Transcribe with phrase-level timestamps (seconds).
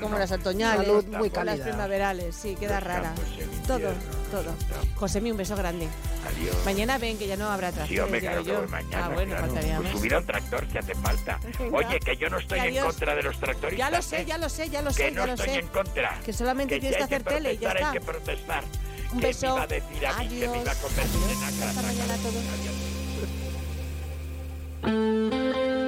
[0.00, 3.12] como las otoñales, Salud muy como las primaverales, sí, queda rara.
[3.66, 4.00] Todo, invierno,
[4.30, 4.54] todo.
[4.96, 5.88] José, un beso grande.
[6.26, 6.56] Adiós.
[6.64, 9.04] Mañana ven que ya no habrá Sí, tractores, hombre, claro que voy mañana.
[9.04, 9.46] ah, bueno, claro.
[9.46, 9.98] faltaría Pues más.
[9.98, 11.38] subir a un tractor que hace falta.
[11.58, 11.76] Venga.
[11.78, 12.86] Oye, que yo no estoy en Adiós.
[12.86, 13.78] contra de los tractoristas.
[13.90, 14.24] Ya lo sé, ¿eh?
[14.26, 15.58] ya lo sé, ya lo Que sé, no ya lo estoy sé.
[15.60, 16.20] en contra.
[16.24, 17.86] Que solamente si tienes que hacer tele y ya está.
[17.90, 18.64] Hay que protestar.
[19.12, 19.46] Un ¿Qué beso.
[19.46, 20.92] me iba a decir a mí que me iba a Adiós.
[20.98, 21.62] en Adiós.
[21.62, 22.44] Hasta mañana a todos.
[24.82, 25.70] Adiós.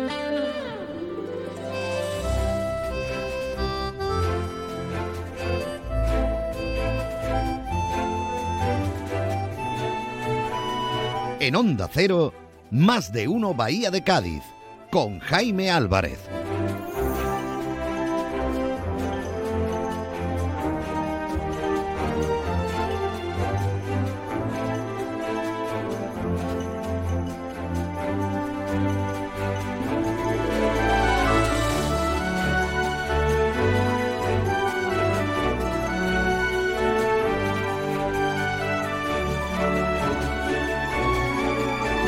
[11.43, 12.33] En Onda Cero,
[12.71, 14.45] más de uno Bahía de Cádiz,
[14.93, 16.21] con Jaime Álvarez.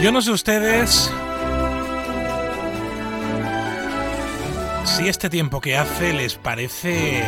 [0.05, 1.11] Yo no sé ustedes
[4.85, 7.25] si este tiempo que hace les parece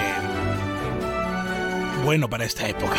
[2.04, 2.98] bueno para esta época.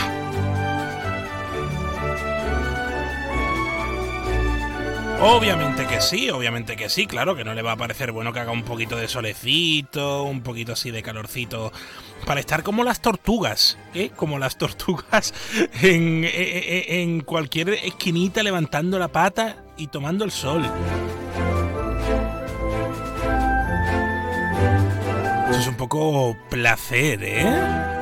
[5.22, 8.40] Obviamente que sí, obviamente que sí, claro que no le va a parecer bueno que
[8.40, 11.72] haga un poquito de solecito, un poquito así de calorcito,
[12.26, 14.10] para estar como las tortugas, ¿eh?
[14.16, 15.36] Como las tortugas
[15.84, 20.66] en, en- en cualquier esquinita levantando la pata y tomando el sol.
[25.50, 27.98] Eso es un poco placer, ¿eh?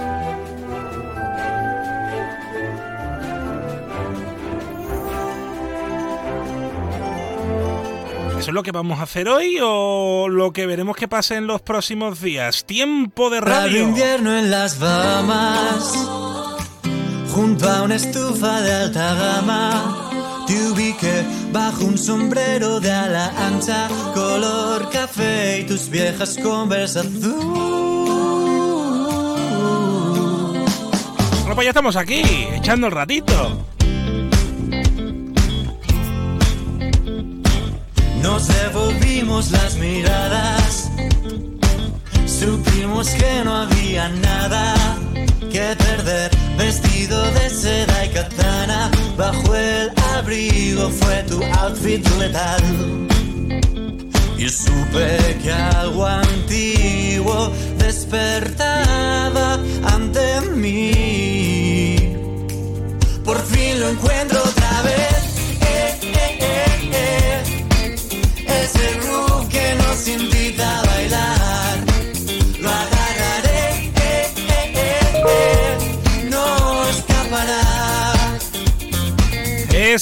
[8.45, 11.47] ¿Eso es lo que vamos a hacer hoy o lo que veremos que pase en
[11.47, 12.65] los próximos días?
[12.65, 13.83] Tiempo de Radio radio.
[13.83, 15.93] invierno en las Bahamas,
[17.33, 20.04] junto a una estufa de alta gama.
[20.47, 27.75] Te ubiqué bajo un sombrero de ala ancha, color café y tus viejas conversa azul.
[31.41, 32.21] Bueno, pues ya estamos aquí,
[32.53, 33.65] echando el ratito.
[38.21, 40.89] Nos devolvimos las miradas,
[42.39, 44.75] supimos que no había nada
[45.51, 46.31] que perder.
[46.57, 52.63] Vestido de seda y katana, bajo el abrigo fue tu outfit letal.
[54.37, 59.59] Y supe que algo antiguo despertaba
[59.93, 62.15] ante mí.
[63.23, 64.44] Por fin lo encuentro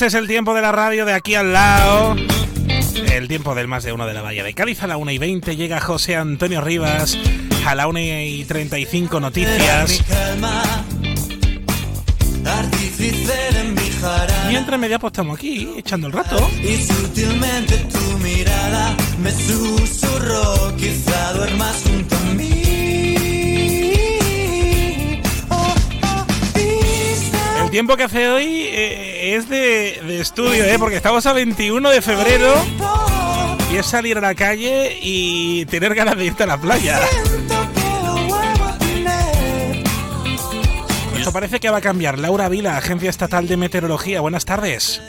[0.06, 2.16] es el tiempo de la radio de aquí al lado.
[3.12, 5.18] El tiempo del más de uno de la Bahía de Cádiz a la 1 y
[5.18, 7.18] 20 llega José Antonio Rivas.
[7.66, 10.04] A la 1 y 35 Era mi noticias.
[14.50, 16.50] Mientras media pues estamos aquí echando el rato.
[16.62, 23.16] Y sutilmente tu mirada me susurró, quizá duermas junto a mí.
[25.50, 26.26] Oh, oh,
[27.64, 30.76] El tiempo que hace hoy eh, es de, de estudio, ¿eh?
[30.78, 32.54] porque estamos a 21 de febrero
[33.72, 37.00] y es salir a la calle y tener ganas de irte a la playa.
[41.18, 42.20] Esto parece que va a cambiar.
[42.20, 44.20] Laura Vila, Agencia Estatal de Meteorología.
[44.20, 45.02] Buenas tardes.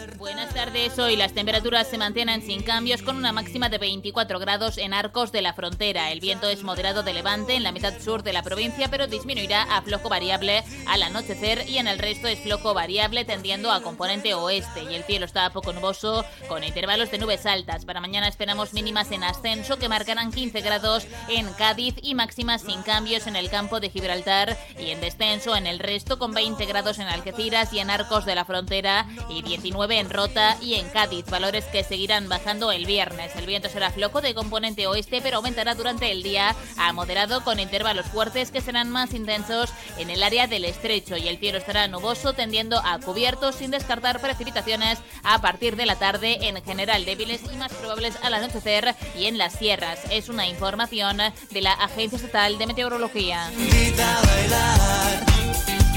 [0.74, 0.98] Tardes.
[0.98, 5.30] Hoy las temperaturas se mantienen sin cambios con una máxima de 24 grados en Arcos
[5.30, 6.10] de la Frontera.
[6.10, 9.62] El viento es moderado de levante en la mitad sur de la provincia, pero disminuirá
[9.62, 14.34] a flojo variable al anochecer y en el resto es flojo variable tendiendo a componente
[14.34, 14.82] oeste.
[14.90, 17.84] Y el cielo está poco nuboso con intervalos de nubes altas.
[17.84, 22.82] Para mañana esperamos mínimas en ascenso que marcarán 15 grados en Cádiz y máximas sin
[22.82, 26.98] cambios en el campo de Gibraltar y en descenso en el resto con 20 grados
[26.98, 31.26] en Algeciras y en Arcos de la Frontera y 19 en Rota y en Cádiz,
[31.26, 33.36] valores que seguirán bajando el viernes.
[33.36, 37.60] El viento será flojo de componente oeste, pero aumentará durante el día a moderado con
[37.60, 41.86] intervalos fuertes que serán más intensos en el área del estrecho y el cielo estará
[41.88, 47.42] nuboso tendiendo a cubierto sin descartar precipitaciones a partir de la tarde en general débiles
[47.52, 50.00] y más probables al anochecer y en las sierras.
[50.10, 51.18] Es una información
[51.50, 53.52] de la Agencia Estatal de Meteorología.
[53.52, 55.26] Invita a bailar,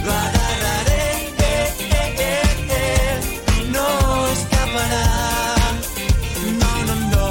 [0.03, 1.16] lo agarraré.
[3.77, 5.05] No escapará.
[6.61, 7.27] No, no, no.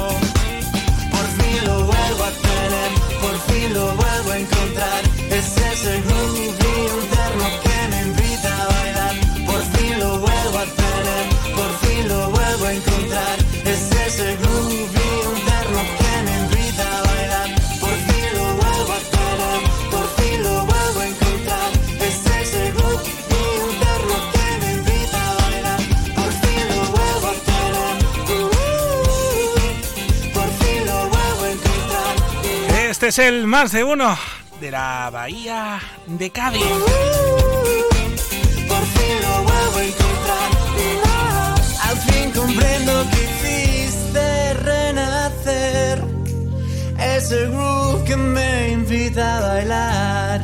[1.13, 2.89] Por fin lo vuelvo a tener,
[3.23, 5.01] por fin lo vuelvo a encontrar.
[5.37, 7.66] Es ese groove interno
[33.07, 34.17] Este es el más de uno
[34.59, 36.61] de la Bahía de Cádiz.
[38.67, 40.51] Por fin lo vuelvo a encontrar.
[41.83, 46.03] Al fin comprendo que hiciste renacer.
[46.99, 50.41] Ese groove que me invita a bailar.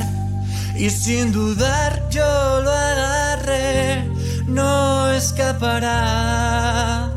[0.74, 4.08] Y sin dudar yo lo agarré.
[4.46, 7.13] No escapará.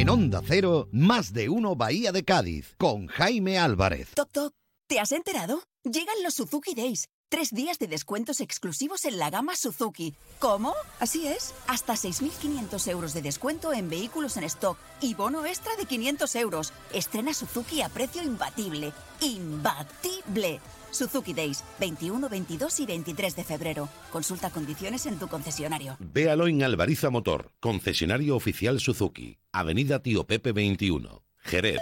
[0.00, 4.08] En Onda Cero, más de uno Bahía de Cádiz, con Jaime Álvarez.
[4.14, 4.54] Toc Toc,
[4.86, 5.62] ¿te has enterado?
[5.84, 7.04] Llegan los Suzuki Days.
[7.28, 10.14] Tres días de descuentos exclusivos en la gama Suzuki.
[10.38, 10.72] ¿Cómo?
[11.00, 11.52] Así es.
[11.66, 16.72] Hasta 6.500 euros de descuento en vehículos en stock y bono extra de 500 euros.
[16.94, 18.94] Estrena Suzuki a precio imbatible.
[19.20, 20.60] ¡Imbatible!
[20.90, 23.88] Suzuki Days, 21, 22 y 23 de febrero.
[24.10, 25.96] Consulta condiciones en tu concesionario.
[25.98, 31.80] Véalo en Alvariza Motor, concesionario oficial Suzuki, Avenida Tío Pepe 21, Jerez.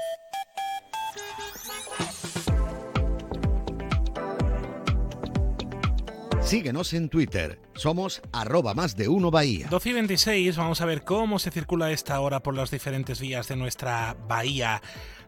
[6.49, 9.67] Síguenos en Twitter, somos arroba más de uno Bahía.
[9.69, 13.49] 12 y 26, vamos a ver cómo se circula esta hora por las diferentes vías
[13.49, 14.81] de nuestra bahía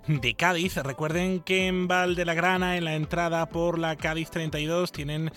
[0.06, 0.76] de Cádiz.
[0.76, 5.30] Recuerden que en Val de la Grana, en la entrada por la Cádiz 32, tienen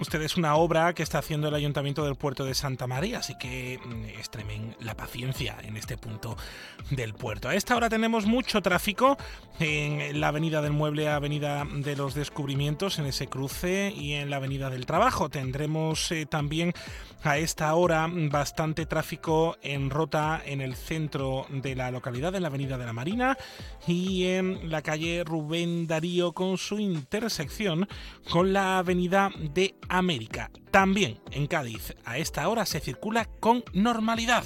[0.00, 3.78] ustedes una obra que está haciendo el Ayuntamiento del Puerto de Santa María, así que
[3.82, 6.36] mm, extremen la paciencia en este punto
[6.90, 7.48] del puerto.
[7.48, 9.16] A esta hora tenemos mucho tráfico
[9.58, 14.36] en la Avenida del Mueble, Avenida de los Descubrimientos, en ese cruce, y en la
[14.36, 15.28] Avenida del Trabajo.
[15.28, 16.72] Tendremos eh, también
[17.22, 22.48] a esta hora bastante tráfico en rota en el centro de la localidad, en la
[22.48, 23.36] Avenida de la Marina
[23.86, 27.88] y en la calle Rubén Darío con su intersección
[28.30, 30.50] con la Avenida de América.
[30.70, 34.44] También en Cádiz a esta hora se circula con normalidad.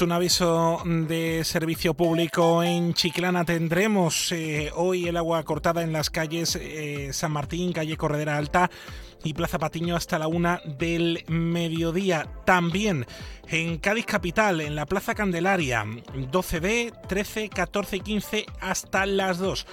[0.00, 3.44] Un aviso de servicio público en Chiclana.
[3.44, 8.70] Tendremos eh, hoy el agua cortada en las calles eh, San Martín, calle Corredera Alta
[9.22, 12.28] y Plaza Patiño hasta la una del mediodía.
[12.44, 13.06] También
[13.46, 19.66] en Cádiz Capital, en la Plaza Candelaria, 12B, 13, 14 y 15 hasta las 2.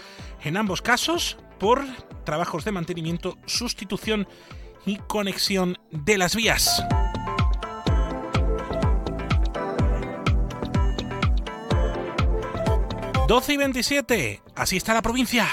[0.43, 1.83] En ambos casos, por
[2.25, 4.27] trabajos de mantenimiento, sustitución
[4.85, 6.83] y conexión de las vías.
[13.31, 14.41] 12 y 27.
[14.57, 15.47] Así está la provincia.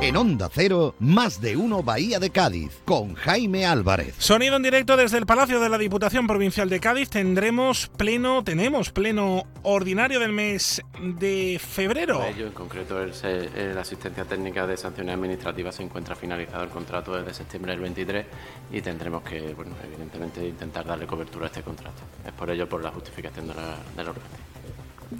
[0.00, 4.14] En Onda Cero, más de uno Bahía de Cádiz, con Jaime Álvarez.
[4.18, 7.10] Sonido en directo desde el Palacio de la Diputación Provincial de Cádiz.
[7.10, 12.20] Tendremos pleno, tenemos pleno ordinario del mes de febrero.
[12.20, 16.70] Por ello, en concreto, eh, la asistencia técnica de sanciones administrativas se encuentra finalizado el
[16.70, 18.26] contrato desde septiembre del 23
[18.70, 22.02] y tendremos que, bueno, evidentemente, intentar darle cobertura a este contrato.
[22.24, 24.53] Es por ello por la justificación de la, de la urgencia.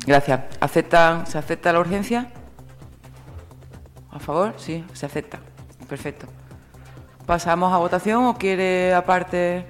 [0.07, 0.41] Gracias.
[0.61, 2.29] ¿Acepta, ¿Se acepta la urgencia?
[4.11, 4.55] ¿A favor?
[4.59, 5.39] Sí, se acepta.
[5.89, 6.27] Perfecto.
[7.27, 9.67] ¿Pasamos a votación o quiere aparte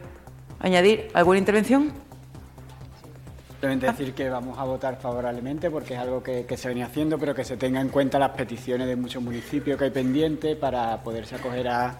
[0.60, 1.92] añadir alguna intervención?
[3.50, 7.18] Simplemente decir que vamos a votar favorablemente porque es algo que, que se venía haciendo,
[7.18, 11.02] pero que se tenga en cuenta las peticiones de muchos municipios que hay pendientes para
[11.02, 11.96] poderse acoger a,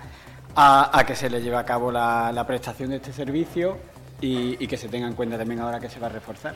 [0.55, 3.79] a- a que se le lleve a cabo la, la prestación de este servicio
[4.21, 6.55] y, y que se tenga en cuenta también ahora que se va a reforzar.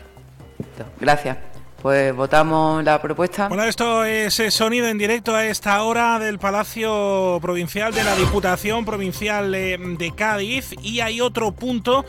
[1.01, 1.39] Gracias.
[1.81, 3.47] Pues votamos la propuesta.
[3.47, 8.17] Bueno, esto es eh, sonido en directo a esta hora del Palacio Provincial de la
[8.17, 12.05] Diputación Provincial eh, de Cádiz y hay otro punto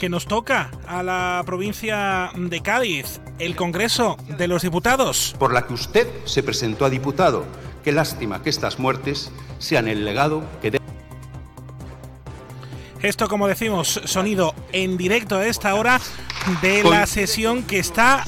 [0.00, 5.36] que nos toca a la provincia de Cádiz, el Congreso de los Diputados.
[5.38, 7.44] por la que usted se presentó a diputado.
[7.84, 10.79] Qué lástima que estas muertes sean el legado que de
[13.02, 16.00] Esto, como decimos, sonido en directo a esta hora
[16.60, 18.24] de la sesión que está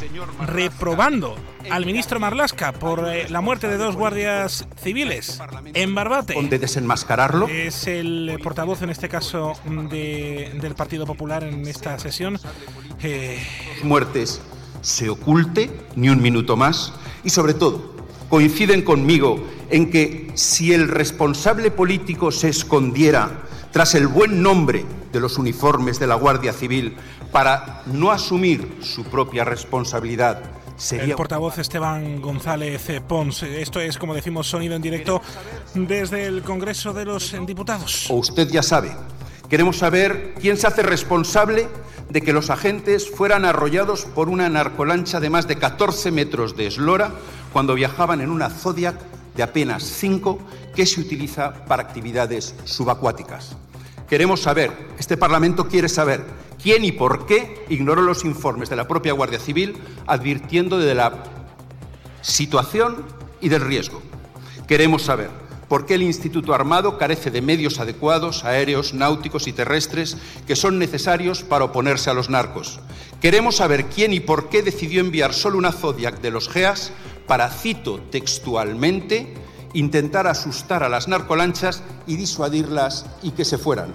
[0.46, 1.36] reprobando
[1.70, 5.40] al ministro Marlasca por eh, la muerte de dos guardias civiles
[5.74, 6.34] en Barbate.
[6.48, 7.48] de desenmascararlo.
[7.48, 9.52] Es el portavoz, en este caso,
[9.90, 12.38] de- del Partido Popular en esta sesión.
[13.02, 13.38] Eh,
[13.82, 14.40] muertes
[14.80, 16.92] se oculte ni un minuto más
[17.24, 17.92] y sobre todo
[18.28, 25.20] coinciden conmigo en que si el responsable político se escondiera tras el buen nombre de
[25.20, 26.94] los uniformes de la Guardia Civil
[27.32, 30.42] para no asumir su propia responsabilidad,
[30.76, 31.06] sería...
[31.06, 33.42] El portavoz Esteban González Pons.
[33.42, 35.22] Esto es, como decimos, sonido en directo
[35.74, 38.10] desde el Congreso de los Diputados.
[38.10, 38.92] O usted ya sabe.
[39.48, 41.68] Queremos saber quién se hace responsable
[42.10, 46.66] de que los agentes fueran arrollados por una narcolancha de más de 14 metros de
[46.66, 47.10] eslora
[47.54, 48.96] cuando viajaban en una Zodiac
[49.34, 50.38] de apenas 5
[50.74, 53.56] que se utiliza para actividades subacuáticas.
[54.12, 56.22] Queremos saber, este Parlamento quiere saber,
[56.62, 59.74] quién y por qué ignoró los informes de la propia Guardia Civil
[60.06, 61.22] advirtiendo de la
[62.20, 63.06] situación
[63.40, 64.02] y del riesgo.
[64.68, 65.30] Queremos saber
[65.66, 70.78] por qué el Instituto Armado carece de medios adecuados, aéreos, náuticos y terrestres, que son
[70.78, 72.80] necesarios para oponerse a los narcos.
[73.22, 76.92] Queremos saber quién y por qué decidió enviar solo una Zodiac de los GEAS
[77.26, 79.32] para, cito textualmente,
[79.74, 83.92] intentar asustar a las narcolanchas y disuadirlas y que se fueran.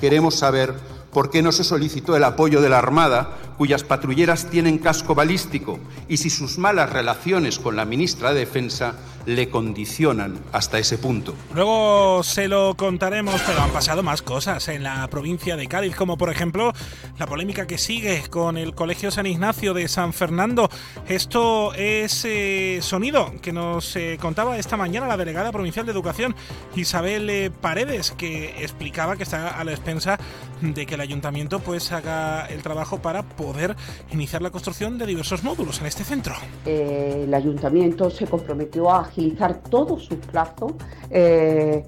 [0.00, 0.74] Queremos saber
[1.12, 5.78] por qué no se solicitó el apoyo de la Armada, cuyas patrulleras tienen casco balístico,
[6.08, 8.94] y si sus malas relaciones con la ministra de Defensa
[9.26, 11.34] le condicionan hasta ese punto.
[11.54, 16.16] Luego se lo contaremos, pero han pasado más cosas en la provincia de Cádiz, como
[16.16, 16.72] por ejemplo
[17.18, 20.68] la polémica que sigue con el Colegio San Ignacio de San Fernando.
[21.08, 26.34] Esto es eh, sonido que nos eh, contaba esta mañana la delegada provincial de Educación,
[26.74, 30.18] Isabel eh, Paredes, que explicaba que está a la expensa
[30.60, 33.76] de que el ayuntamiento pues haga el trabajo para poder
[34.12, 36.34] iniciar la construcción de diversos módulos en este centro.
[36.64, 40.72] el ayuntamiento se comprometió a agilizar todos sus plazos
[41.10, 41.84] eh,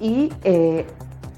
[0.00, 0.84] y eh,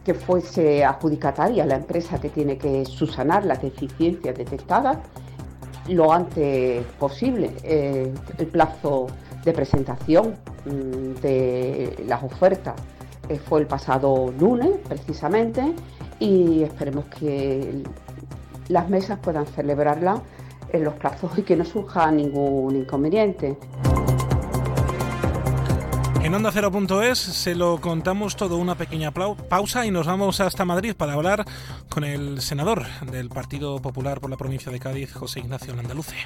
[0.03, 4.99] que fuese adjudicataria la empresa que tiene que subsanar las deficiencias detectadas
[5.89, 7.53] lo antes posible.
[7.63, 9.07] Eh, el plazo
[9.45, 10.35] de presentación
[10.65, 12.75] mm, de las ofertas
[13.47, 15.75] fue el pasado lunes, precisamente,
[16.21, 17.83] y esperemos que
[18.69, 20.21] las mesas puedan celebrarla
[20.71, 23.57] en los plazos y que no surja ningún inconveniente.
[26.25, 30.95] En Onda 0.es se lo contamos todo una pequeña pausa y nos vamos hasta Madrid
[30.97, 31.45] para hablar
[31.90, 36.16] con el senador del Partido Popular por la provincia de Cádiz, José Ignacio Landaluce.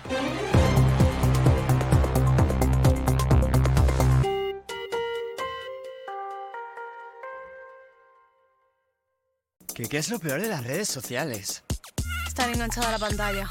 [9.75, 11.65] ¿Qué, ¿Qué es lo peor de las redes sociales?
[12.29, 13.51] Estar enganchada a la pantalla.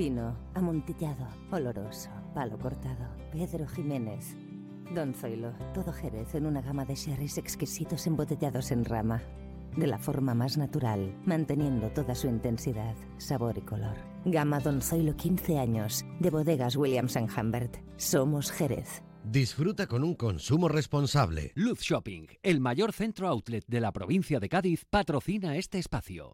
[0.00, 3.06] Fino, amontillado, oloroso, palo cortado.
[3.30, 4.34] Pedro Jiménez.
[4.94, 9.20] Don Zoilo, todo Jerez en una gama de sherries exquisitos embotellados en rama.
[9.76, 13.98] De la forma más natural, manteniendo toda su intensidad, sabor y color.
[14.24, 17.76] Gama Don Zoilo 15 años, de bodegas Williams⁇ Humbert.
[17.98, 19.02] Somos Jerez.
[19.22, 21.52] Disfruta con un consumo responsable.
[21.54, 26.30] Luz Shopping, el mayor centro outlet de la provincia de Cádiz, patrocina este espacio.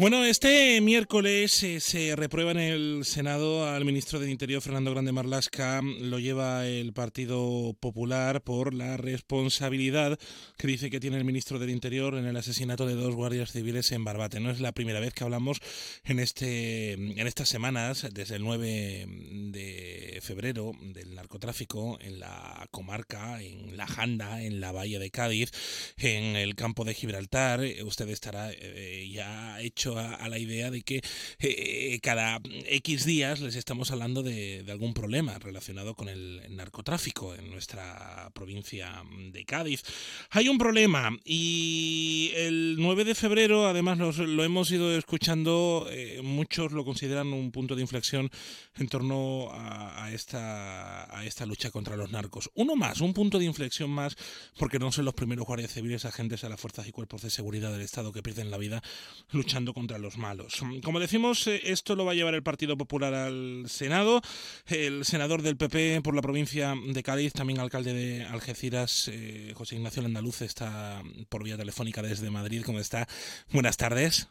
[0.00, 5.12] Bueno, este miércoles eh, se reprueba en el Senado al ministro del Interior, Fernando Grande
[5.12, 5.82] Marlasca.
[5.82, 10.18] Lo lleva el Partido Popular por la responsabilidad
[10.56, 13.92] que dice que tiene el ministro del Interior en el asesinato de dos guardias civiles
[13.92, 14.40] en Barbate.
[14.40, 15.60] No es la primera vez que hablamos
[16.04, 19.06] en, este, en estas semanas, desde el 9
[19.52, 25.50] de febrero, del narcotráfico en la comarca, en la Janda, en la Bahía de Cádiz,
[25.98, 27.60] en el campo de Gibraltar.
[27.84, 31.02] Usted estará eh, ya hecho a, la idea de que
[31.38, 37.50] eh, cada X días les estamos hablando de, algún problema relacionado con el, narcotráfico en
[37.50, 39.82] nuestra provincia de Cádiz.
[40.30, 46.72] Hay un problema y el 9 de febrero, además lo hemos ido escuchando, eh, muchos
[46.72, 48.30] lo consideran un punto de inflexión
[48.76, 52.50] en torno a, a, esta, a esta lucha contra los narcos.
[52.54, 54.16] Uno más, un punto de inflexión más,
[54.58, 57.72] porque no son los primeros guardias civiles agentes a las fuerzas y cuerpos de seguridad
[57.72, 58.82] del Estado que pierden la vida
[59.30, 60.62] luchando contra los malos.
[60.84, 64.20] Como decimos, eh, esto lo va a llevar el Partido Popular al Senado.
[64.66, 69.76] El senador del PP por la provincia de Cádiz, también alcalde de Algeciras, eh, José
[69.76, 72.62] Ignacio Landaluz, está por vía telefónica desde Madrid.
[72.64, 73.06] ¿Cómo está?
[73.52, 74.28] Buenas tardes.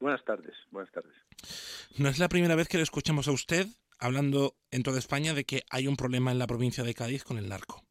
[0.00, 1.14] Buenas tardes, buenas tardes.
[1.96, 3.66] No es la primera vez que le escuchamos a usted
[3.98, 7.38] hablando en toda España de que hay un problema en la provincia de Cádiz con
[7.38, 7.84] el narco.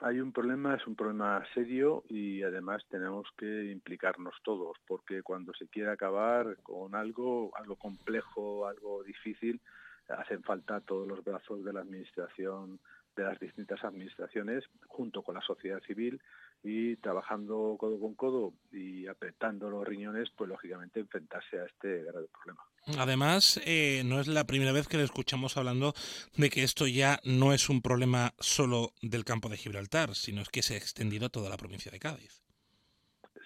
[0.00, 5.52] Hay un problema, es un problema serio y además tenemos que implicarnos todos, porque cuando
[5.54, 9.60] se quiere acabar con algo, algo complejo, algo difícil,
[10.08, 12.78] hacen falta todos los brazos de la administración,
[13.16, 16.20] de las distintas administraciones, junto con la sociedad civil
[16.62, 22.26] y trabajando codo con codo y apretando los riñones, pues lógicamente enfrentarse a este grave
[22.32, 22.62] problema.
[22.98, 25.92] Además, eh, no es la primera vez que le escuchamos hablando
[26.36, 30.48] de que esto ya no es un problema solo del campo de Gibraltar, sino es
[30.48, 32.42] que se ha extendido a toda la provincia de Cádiz.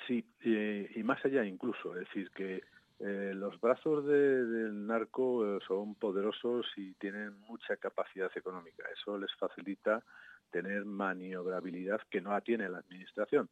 [0.07, 2.63] Sí, y, y más allá incluso, es decir, que
[3.05, 8.85] eh, los brazos de, del narco eh, son poderosos y tienen mucha capacidad económica.
[8.97, 10.05] Eso les facilita
[10.53, 13.49] tener maniobrabilidad que no la tiene la administración.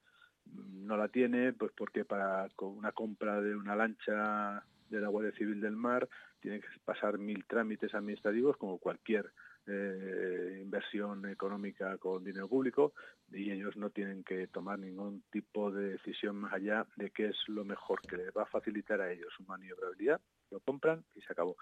[0.46, 5.60] No la tiene pues porque para una compra de una lancha de la Guardia Civil
[5.60, 6.08] del Mar
[6.40, 9.32] tiene que pasar mil trámites administrativos como cualquier
[9.66, 12.92] eh, inversión económica con dinero público
[13.30, 17.36] y ellos no tienen que tomar ningún tipo de decisión más allá de qué es
[17.46, 21.32] lo mejor que les va a facilitar a ellos su maniobrabilidad, lo compran y se
[21.32, 21.56] acabó.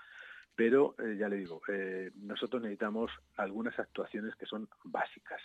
[0.59, 5.41] Pero eh, ya le digo, eh, nosotros necesitamos algunas actuaciones que son básicas.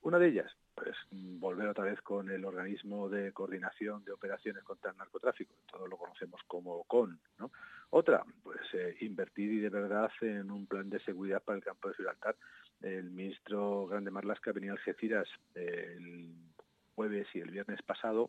[0.00, 4.90] Una de ellas, pues volver otra vez con el organismo de coordinación de operaciones contra
[4.90, 7.20] el narcotráfico, todos lo conocemos como CON.
[7.90, 11.86] Otra, pues eh, invertir y de verdad en un plan de seguridad para el campo
[11.86, 12.34] de Gibraltar.
[12.80, 16.34] El ministro Grande Marlasca venía a Algeciras el
[16.96, 18.28] jueves y el viernes pasado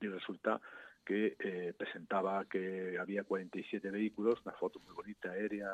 [0.00, 0.60] y resulta
[1.06, 5.70] que eh, presentaba que había 47 vehículos, una foto muy bonita aérea,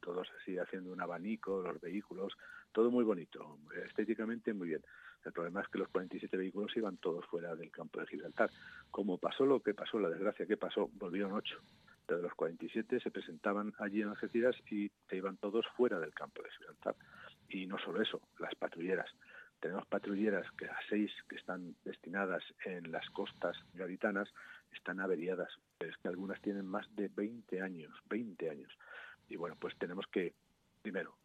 [0.00, 2.34] todos así haciendo un abanico, los vehículos,
[2.70, 4.82] todo muy bonito, estéticamente muy bien.
[5.24, 8.50] El problema es que los 47 vehículos iban todos fuera del campo de Gibraltar.
[8.90, 11.58] Como pasó lo que pasó, la desgracia que pasó, volvieron ocho
[12.08, 16.42] de los 47 se presentaban allí en Algeciras y se iban todos fuera del campo
[16.42, 16.96] de Gibraltar.
[17.48, 19.10] Y no solo eso, las patrulleras.
[19.60, 24.28] Tenemos patrulleras que a seis que están destinadas en las costas gaditanas
[24.72, 25.48] están averiadas.
[25.80, 28.72] Es que algunas tienen más de 20 años, 20 años.
[29.28, 30.34] Y bueno, pues tenemos que,
[30.82, 31.16] primero,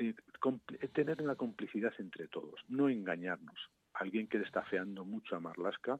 [0.00, 0.14] eh,
[0.92, 3.70] tener una complicidad entre todos, no engañarnos.
[3.94, 5.98] Alguien que le está feando mucho a Marlasca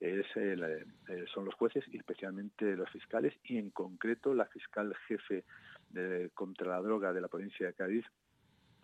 [0.00, 0.84] es eh,
[1.32, 5.44] son los jueces y especialmente los fiscales y en concreto la fiscal jefe
[6.34, 8.06] contra la droga de la provincia de Cádiz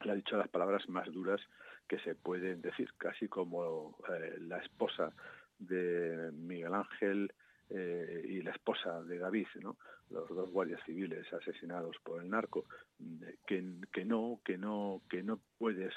[0.04, 1.40] le ha dicho las palabras más duras
[1.88, 5.12] que se pueden decir, casi como eh, la esposa
[5.58, 7.32] de Miguel Ángel
[7.70, 9.76] eh, y la esposa de David, ¿no?
[10.10, 12.64] los dos guardias civiles asesinados por el narco,
[13.46, 15.92] que, que no, que no, que no puedes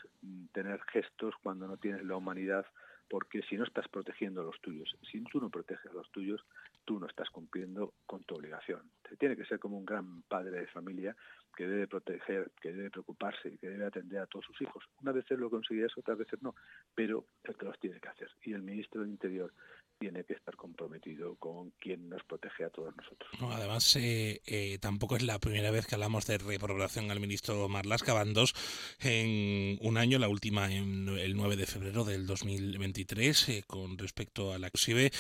[0.52, 2.66] tener gestos cuando no tienes la humanidad
[3.10, 6.42] porque si no estás protegiendo a los tuyos, si tú no proteges a los tuyos,
[6.86, 8.92] tú no estás cumpliendo con tu obligación.
[9.08, 11.16] Te tiene que ser como un gran padre de familia
[11.56, 14.84] que debe proteger, que debe preocuparse que debe atender a todos sus hijos.
[15.02, 16.56] Una vez lo conseguirás, otras veces no,
[16.96, 18.30] pero el que los tiene que hacer.
[18.44, 19.54] Y el ministro del Interior
[20.02, 23.30] tiene que estar comprometido con quien nos protege a todos nosotros.
[23.52, 28.14] además, eh, eh, tampoco es la primera vez que hablamos de reprogramación al ministro Marlasca.
[28.14, 28.56] Van dos
[29.00, 34.54] en un año, la última en el 9 de febrero del 2023, eh, con respecto
[34.54, 35.12] a la inclusive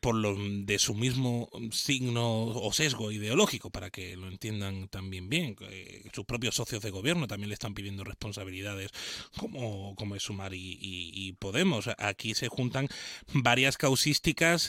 [0.00, 5.56] por lo de su mismo signo o sesgo ideológico, para que lo entiendan también bien.
[6.12, 8.90] sus propios socios de gobierno también le están pidiendo responsabilidades
[9.38, 11.88] como, como es Sumar y Podemos.
[11.96, 12.88] Aquí se juntan
[13.32, 14.09] varias causas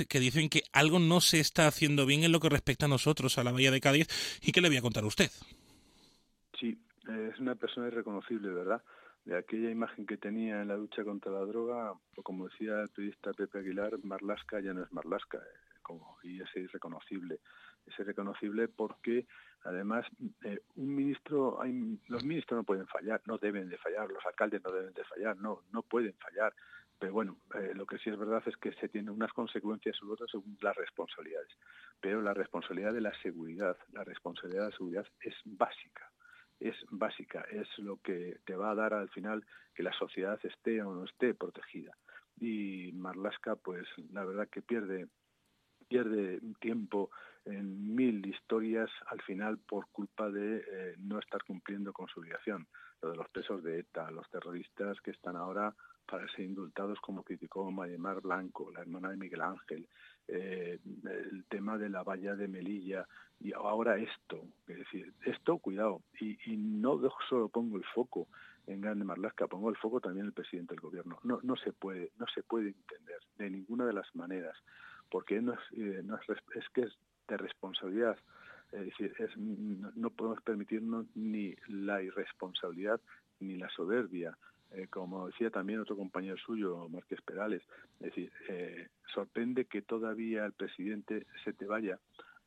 [0.07, 3.37] que dicen que algo no se está haciendo bien en lo que respecta a nosotros,
[3.37, 4.07] a la Bahía de Cádiz,
[4.41, 5.29] y que le voy a contar a usted.
[6.59, 6.77] Sí,
[7.07, 8.81] es una persona irreconocible, ¿verdad?
[9.25, 13.33] De aquella imagen que tenía en la lucha contra la droga, como decía el periodista
[13.33, 17.39] Pepe Aguilar, Marlasca ya no es Marlasca, eh, como, y es irreconocible.
[17.85, 19.25] Es irreconocible porque,
[19.63, 20.05] además,
[20.43, 24.61] eh, un ministro, hay, los ministros no pueden fallar, no deben de fallar, los alcaldes
[24.63, 26.53] no deben de fallar, no, no pueden fallar.
[27.01, 30.11] Pero bueno, eh, lo que sí es verdad es que se tienen unas consecuencias u
[30.11, 31.49] otras según las responsabilidades.
[31.99, 36.11] Pero la responsabilidad de la seguridad, la responsabilidad de la seguridad es básica.
[36.59, 40.83] Es básica, es lo que te va a dar al final que la sociedad esté
[40.83, 41.97] o no esté protegida.
[42.39, 45.07] Y Marlasca, pues la verdad que pierde
[45.87, 47.09] pierde tiempo
[47.45, 52.67] en mil historias al final por culpa de eh, no estar cumpliendo con su obligación.
[53.01, 55.75] Lo de los pesos de ETA, los terroristas que están ahora
[56.11, 59.87] para ser indultados como criticó Mayemar Blanco, la hermana de Miguel Ángel,
[60.27, 63.07] eh, el tema de la valla de Melilla
[63.39, 68.27] y ahora esto, es decir, esto, cuidado, y, no solo pongo el foco
[68.67, 71.17] en Grande Marlasca, pongo el foco también el presidente del gobierno.
[71.23, 74.57] No, no se puede, no se puede entender de ninguna de las maneras,
[75.09, 76.03] porque no es, eh,
[76.55, 76.93] es, que es
[77.29, 78.17] de responsabilidad
[78.73, 79.15] Es decir,
[79.95, 82.99] no podemos permitirnos ni la irresponsabilidad
[83.39, 84.37] ni la soberbia.
[84.73, 87.61] Eh, como decía también otro compañero suyo, Márquez Perales,
[87.99, 91.99] es decir, eh, sorprende que todavía el presidente se te vaya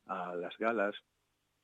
[0.07, 0.95] a las galas,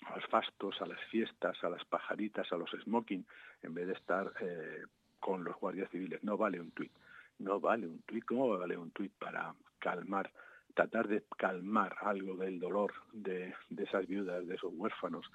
[0.05, 3.25] a los fastos, a las fiestas, a las pajaritas, a los smoking,
[3.63, 4.83] en vez de estar eh,
[5.19, 6.23] con los guardias civiles.
[6.23, 6.91] No vale un tuit.
[7.39, 8.23] No vale un tuit.
[8.25, 10.31] ¿Cómo vale un tuit para calmar,
[10.75, 15.25] tratar de calmar algo del dolor de, esas viudas, de esos huérfanos,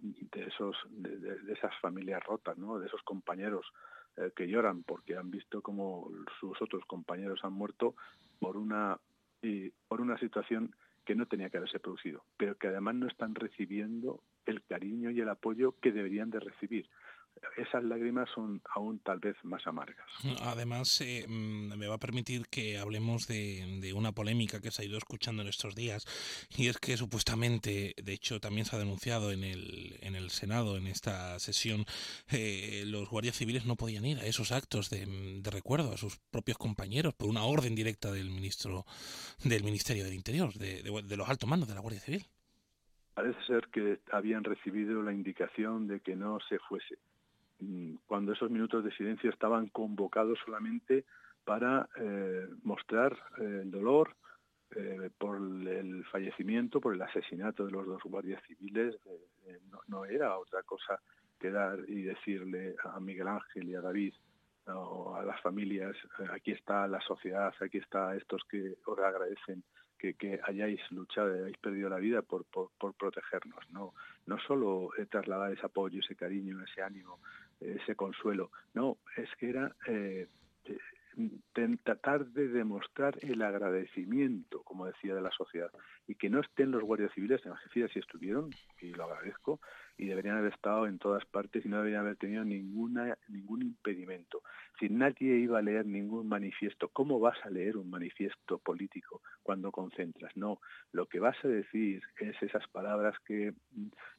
[0.00, 2.78] de esos de esas familias rotas, ¿no?
[2.78, 3.66] De esos compañeros
[4.16, 7.94] eh, que lloran porque han visto como sus otros compañeros han muerto
[8.38, 8.98] por una
[9.86, 10.74] por una situación
[11.04, 15.20] que no tenía que haberse producido, pero que además no están recibiendo el cariño y
[15.20, 16.88] el apoyo que deberían de recibir.
[17.56, 20.06] Esas lágrimas son aún tal vez más amargas.
[20.42, 24.82] Además, eh, mm, me va a permitir que hablemos de, de una polémica que se
[24.82, 26.04] ha ido escuchando en estos días,
[26.56, 30.76] y es que supuestamente, de hecho también se ha denunciado en el, en el Senado,
[30.76, 31.84] en esta sesión,
[32.30, 36.18] eh, los guardias civiles no podían ir a esos actos de, de recuerdo a sus
[36.30, 38.84] propios compañeros por una orden directa del ministro
[39.44, 42.26] del Ministerio del Interior, de, de- los altos mandos de la Guardia Civil.
[43.14, 46.96] Parece ser que habían recibido la indicación de que no se fuese,
[48.06, 51.04] cuando esos minutos de silencio estaban convocados solamente
[51.46, 54.16] para eh, mostrar eh, el dolor
[54.74, 58.96] eh, por el fallecimiento, por el asesinato de los dos guardias civiles.
[59.86, 61.00] no, era otra cosa
[61.38, 64.12] que dar y decirle a Miguel Ángel y a David
[64.66, 65.94] o a las familias,
[66.32, 69.62] aquí está la sociedad, aquí está estos que os agradecen
[69.96, 73.64] que, hayáis luchado, hayáis perdido la vida por, por, por protegernos.
[73.70, 73.94] No,
[74.26, 77.20] no solo trasladar ese apoyo, ese cariño, ese ánimo,
[77.60, 78.50] ese consuelo.
[78.74, 80.28] No, es que era eh,
[81.82, 85.70] tratar de demostrar el agradecimiento, como decía, de la sociedad.
[86.06, 89.60] Y que no estén los guardias civiles en Algeciras, si estuvieron, y lo agradezco,
[89.96, 94.42] y deberían haber estado en todas partes y no deberían haber tenido ninguna, ningún impedimento.
[94.78, 99.72] Si nadie iba a leer ningún manifiesto, ¿cómo vas a leer un manifiesto político cuando
[99.72, 100.36] concentras?
[100.36, 100.60] No,
[100.92, 103.54] lo que vas a decir es esas palabras que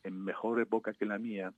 [0.03, 1.53] en mejor época que la mía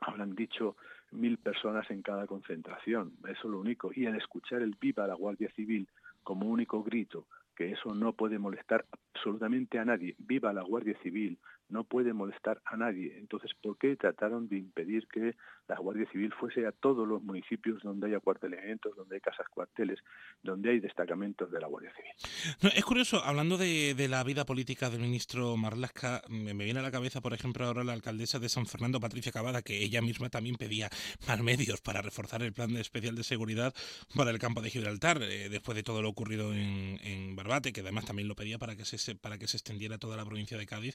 [0.00, 0.76] habrán dicho
[1.10, 3.90] mil personas en cada concentración, eso es lo único.
[3.94, 5.88] Y al escuchar el viva la Guardia Civil
[6.22, 11.38] como único grito, que eso no puede molestar absolutamente a nadie, viva la Guardia Civil,
[11.68, 13.16] no puede molestar a nadie.
[13.18, 15.36] Entonces, ¿por qué trataron de impedir que
[15.68, 19.98] la Guardia Civil fuese a todos los municipios donde haya cuartelamientos, donde hay casas cuarteles,
[20.42, 22.72] donde hay destacamentos de la Guardia Civil?
[22.74, 27.20] Es curioso, hablando de, la vida política del ministro Marlasca, me, viene a la cabeza,
[27.20, 30.88] por ejemplo, ahora la alcaldesa de San Fernando, Patricia Cavada, que ella misma también pedía
[31.26, 33.74] más medios para reforzar el plan especial de seguridad
[34.16, 37.80] para el campo de Gibraltar, eh, después de todo lo ocurrido en, en Barbate, que
[37.80, 40.66] además también lo pedía para que se, para que se extendiera toda la provincia de
[40.66, 40.94] Cádiz.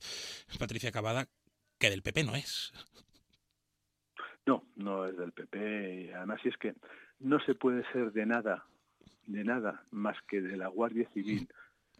[0.63, 1.27] Patricia Cavada,
[1.77, 2.71] que del PP no es.
[4.45, 6.03] No, no es del PP.
[6.05, 6.73] y Además, si es que
[7.19, 8.65] no se puede ser de nada,
[9.25, 11.47] de nada más que de la Guardia Civil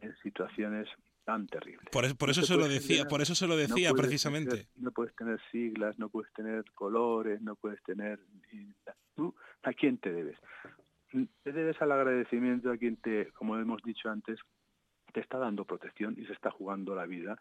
[0.02, 0.88] en situaciones
[1.26, 1.88] tan terribles.
[1.92, 3.92] Por eso, por No eso se se lo decía, por eso se lo No decía
[3.94, 4.52] precisamente.
[4.52, 8.20] tener- no puedes tener siglas, no puedes tener colores, no puedes tener...
[9.16, 10.38] ¿Tú a quién te debes?
[11.44, 14.40] Te debes al agradecimiento a quien te, como hemos dicho antes,
[15.14, 17.40] te está dando protección y se está jugando la vida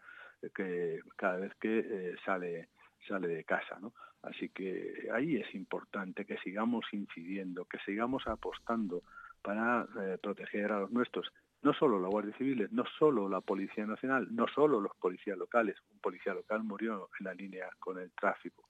[0.55, 2.69] que cada vez que eh, sale
[3.07, 3.77] sale de casa.
[4.21, 9.03] Así que ahí es importante que sigamos incidiendo, que sigamos apostando
[9.41, 11.29] para eh, proteger a los nuestros.
[11.63, 15.75] No solo la Guardia Civil, no solo la Policía Nacional, no solo los policías locales.
[15.91, 18.63] Un policía local murió en la línea con el tráfico.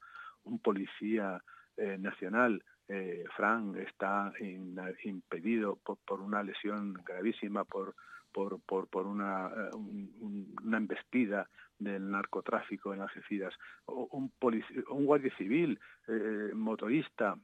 [0.45, 1.39] Un policía
[1.77, 2.63] eh, nacional,
[3.35, 4.31] Fran, está
[5.03, 7.95] impedido por, una lesión gravísima, por,
[8.31, 11.47] por, por, una, un- un- una embestida
[11.83, 13.53] del narcotráfico en Algeciras.
[13.85, 17.35] O un, polici- un guardia civil, eh, motorista,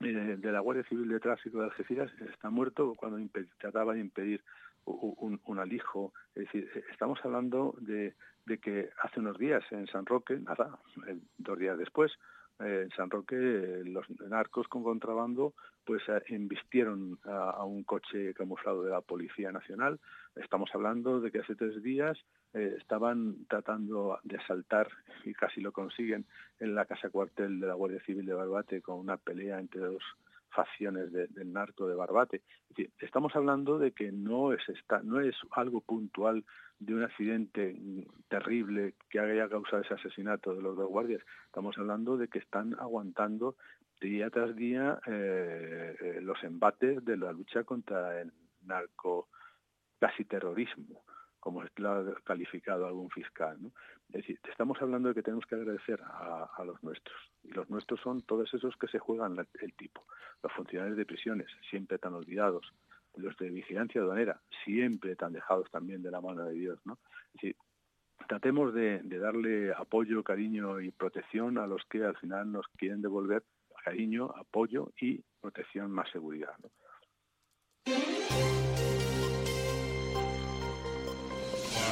[0.00, 3.18] eh, de la Guardia Civil de Tráfico de Algeciras está muerto cuando
[3.58, 4.42] trataba de impedir
[4.84, 6.12] un, alijo.
[6.34, 8.14] Es decir, eh, estamos hablando de,
[8.46, 12.12] de que hace unos días en San Roque, nada, eh, dos días después,
[12.60, 15.54] eh, en San Roque eh, los narcos con contrabando
[15.88, 19.98] pues eh, embistieron a, un coche camuflado de la Policía Nacional.
[20.36, 22.18] Estamos hablando de que hace tres días
[22.52, 24.88] eh, estaban tratando de asaltar,
[25.24, 26.26] y casi lo consiguen,
[26.60, 30.02] en la casa cuartel de la Guardia Civil de Barbate con una pelea entre dos
[30.50, 32.36] facciones de- del narco de Barbate.
[32.36, 36.44] Es decir, estamos hablando de que no es, esta, no es algo puntual
[36.78, 37.76] de un accidente
[38.28, 41.22] terrible que haya causado ese asesinato de los dos guardias.
[41.46, 43.56] Estamos hablando de que están aguantando
[44.00, 48.32] día tras día eh, eh, los embates de la lucha contra el
[48.62, 49.28] narco
[49.98, 51.02] casi terrorismo,
[51.40, 53.58] como lo ha calificado algún fiscal.
[54.10, 57.16] Es decir, estamos hablando de que tenemos que agradecer a los nuestros.
[57.48, 60.04] Y los nuestros son todos esos que se juegan el tipo.
[60.42, 62.72] Los funcionarios de prisiones, siempre tan olvidados.
[63.16, 66.78] Los de vigilancia aduanera, siempre tan dejados también de la mano de Dios.
[66.84, 66.98] ¿no?
[68.28, 73.42] Tratemos de, darle apoyo, cariño y protección a los que al final nos quieren devolver
[73.84, 76.54] cariño, apoyo y protección más seguridad.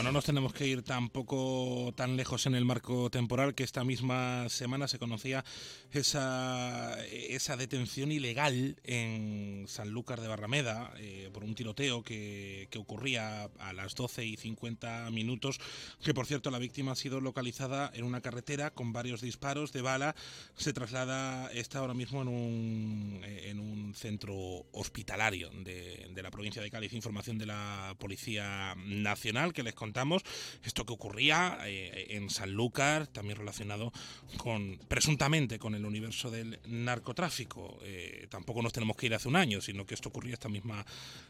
[0.02, 4.48] No nos tenemos que ir tampoco tan lejos en el marco temporal que esta misma
[4.48, 5.44] semana se conocía
[5.90, 13.50] esa, esa detención ilegal en Sanlúcar de Barrameda eh, por un tiroteo que, que ocurría
[13.58, 15.58] a las 12 y 50 minutos,
[16.04, 19.82] que por cierto la víctima ha sido localizada en una carretera con varios disparos de
[19.82, 20.14] bala,
[20.56, 26.62] se traslada, está ahora mismo en un, en un centro hospitalario de, de la provincia
[26.62, 30.22] de Cádiz, información de la Policía Nacional que les contamos
[30.64, 33.92] esto que ocurría eh, en Sanlúcar, también relacionado
[34.36, 37.78] con presuntamente con el universo del narcotráfico.
[37.82, 40.84] Eh, tampoco nos tenemos que ir hace un año, sino que esto ocurría esta misma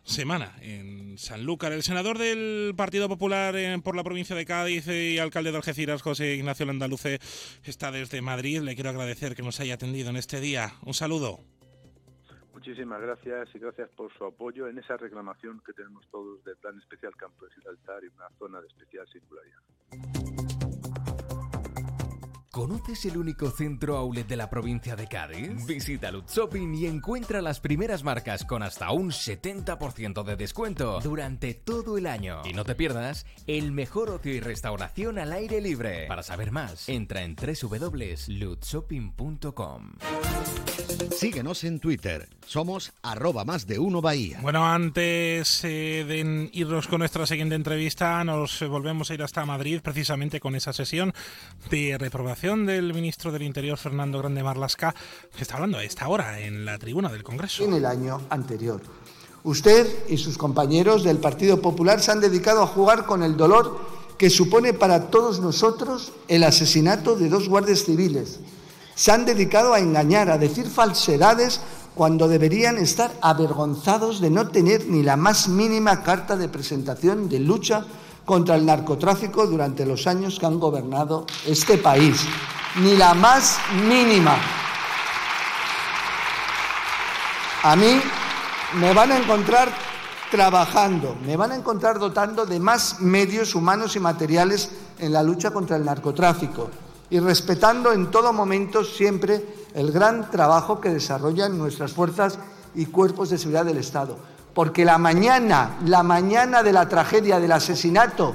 [0.04, 1.72] semana en Sanlúcar.
[1.72, 6.00] El senador del Partido Popular eh, por la provincia de Cádiz y alcalde de Algeciras,
[6.00, 7.20] José Ignacio Landaluce,
[7.62, 8.60] está desde Madrid.
[8.60, 10.76] Le quiero agradecer que nos haya atendido en este día.
[10.82, 11.55] Un saludo.
[12.66, 16.76] Muchísimas gracias y gracias por su apoyo en esa reclamación que tenemos todos del Plan
[16.76, 19.60] Especial Campo de Gibraltar y una zona de especial singularidad.
[22.50, 25.64] ¿Conoces el único centro outlet de la provincia de Cádiz?
[25.64, 31.54] Visita Lutz Shopping y encuentra las primeras marcas con hasta un 70% de descuento durante
[31.54, 32.42] todo el año.
[32.46, 36.08] Y no te pierdas el mejor ocio y restauración al aire libre.
[36.08, 39.92] Para saber más, entra en www.lutzshopping.com.
[41.16, 42.28] Síguenos en Twitter.
[42.46, 44.38] Somos arroba más de uno Bahía.
[44.42, 49.80] Bueno, antes eh, de irnos con nuestra siguiente entrevista, nos volvemos a ir hasta Madrid
[49.82, 51.12] precisamente con esa sesión
[51.70, 54.94] de reprobación del ministro del Interior, Fernando Grande Marlasca,
[55.34, 57.64] que está hablando a esta hora en la tribuna del Congreso.
[57.64, 58.80] en el año anterior.
[59.42, 63.80] Usted y sus compañeros del Partido Popular se han dedicado a jugar con el dolor
[64.18, 68.40] que supone para todos nosotros el asesinato de dos guardias civiles.
[68.96, 71.60] Se han dedicado a engañar, a decir falsedades
[71.94, 77.38] cuando deberían estar avergonzados de no tener ni la más mínima carta de presentación de
[77.40, 77.84] lucha
[78.24, 82.24] contra el narcotráfico durante los años que han gobernado este país.
[82.76, 84.34] Ni la más mínima.
[87.64, 88.00] A mí
[88.80, 89.68] me van a encontrar
[90.30, 95.50] trabajando, me van a encontrar dotando de más medios humanos y materiales en la lucha
[95.50, 96.70] contra el narcotráfico
[97.10, 102.38] y respetando en todo momento siempre el gran trabajo que desarrollan nuestras fuerzas
[102.74, 104.18] y cuerpos de seguridad del Estado.
[104.54, 108.34] Porque la mañana, la mañana de la tragedia del asesinato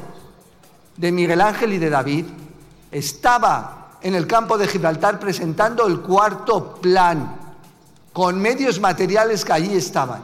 [0.97, 2.25] de Miguel Ángel y de David,
[2.91, 7.37] estaba en el campo de Gibraltar presentando el cuarto plan
[8.13, 10.21] con medios materiales que allí estaban.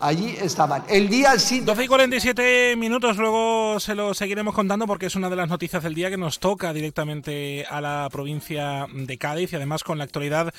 [0.00, 0.82] Allí estaban.
[0.88, 1.60] El día sí.
[1.60, 5.82] 12 y 47 minutos, luego se lo seguiremos contando porque es una de las noticias
[5.82, 10.04] del día que nos toca directamente a la provincia de Cádiz y además con la
[10.04, 10.52] actualidad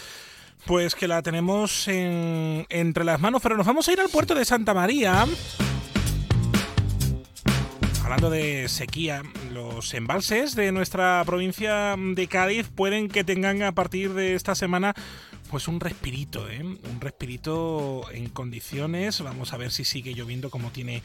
[0.68, 3.42] pues que la tenemos en- entre las manos.
[3.42, 5.26] Pero nos vamos a ir al puerto de Santa María.
[8.04, 9.24] Hablando de sequía,
[9.54, 14.94] los embalses de nuestra provincia de Cádiz pueden que tengan a partir de esta semana
[15.52, 16.64] pues un respirito, ¿eh?
[16.64, 19.22] un respirito en condiciones.
[19.22, 21.04] Vamos a ver si sigue lloviendo como tiene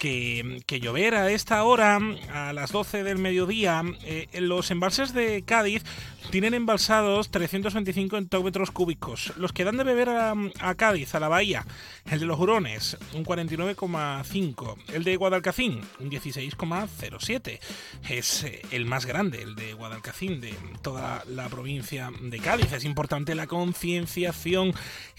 [0.00, 1.14] que, llover.
[1.14, 2.00] A esta hora,
[2.32, 5.84] a las 12 del mediodía, eh, los embalses de Cádiz
[6.30, 9.32] tienen embalsados 325 hectómetros cúbicos.
[9.36, 11.64] Los que dan de beber a, Cádiz, a la bahía,
[12.10, 14.76] el de los Hurones, un 49,5.
[14.92, 17.60] El de Guadalcacín, un 16,07.
[18.08, 22.72] Es eh, el más grande, el de Guadalcacín, de toda la provincia de Cádiz.
[22.72, 23.46] Es importante la
[23.76, 24.72] concienciación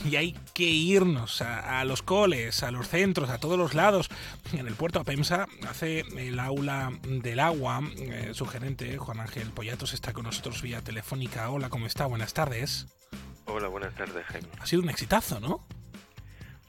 [0.03, 4.09] y hay que irnos a, a los coles, a los centros, a todos los lados.
[4.53, 7.81] En el puerto Apemsa hace el aula del agua.
[7.97, 11.49] eh, su gerente, Juan Ángel Pollatos, está con nosotros vía telefónica.
[11.51, 12.07] Hola, ¿cómo está?
[12.07, 12.87] Buenas tardes.
[13.45, 14.47] Hola, buenas tardes, Jaime.
[14.59, 15.65] Ha sido un exitazo, ¿no?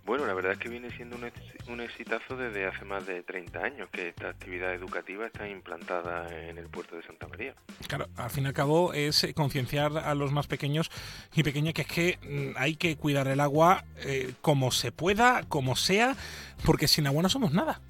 [0.08, 3.22] Bueno, la verdad es que viene siendo un, ex- un exitazo desde hace más de
[3.22, 7.54] 30 años que esta actividad educativa está implantada en el puerto de Santa María.
[7.88, 10.90] Claro, al fin y al cabo es eh, concienciar a los más pequeños
[11.34, 15.42] y pequeñas que es que mm, hay que cuidar el agua eh, como se pueda,
[15.46, 16.16] como sea,
[16.64, 17.82] porque sin agua no somos nada.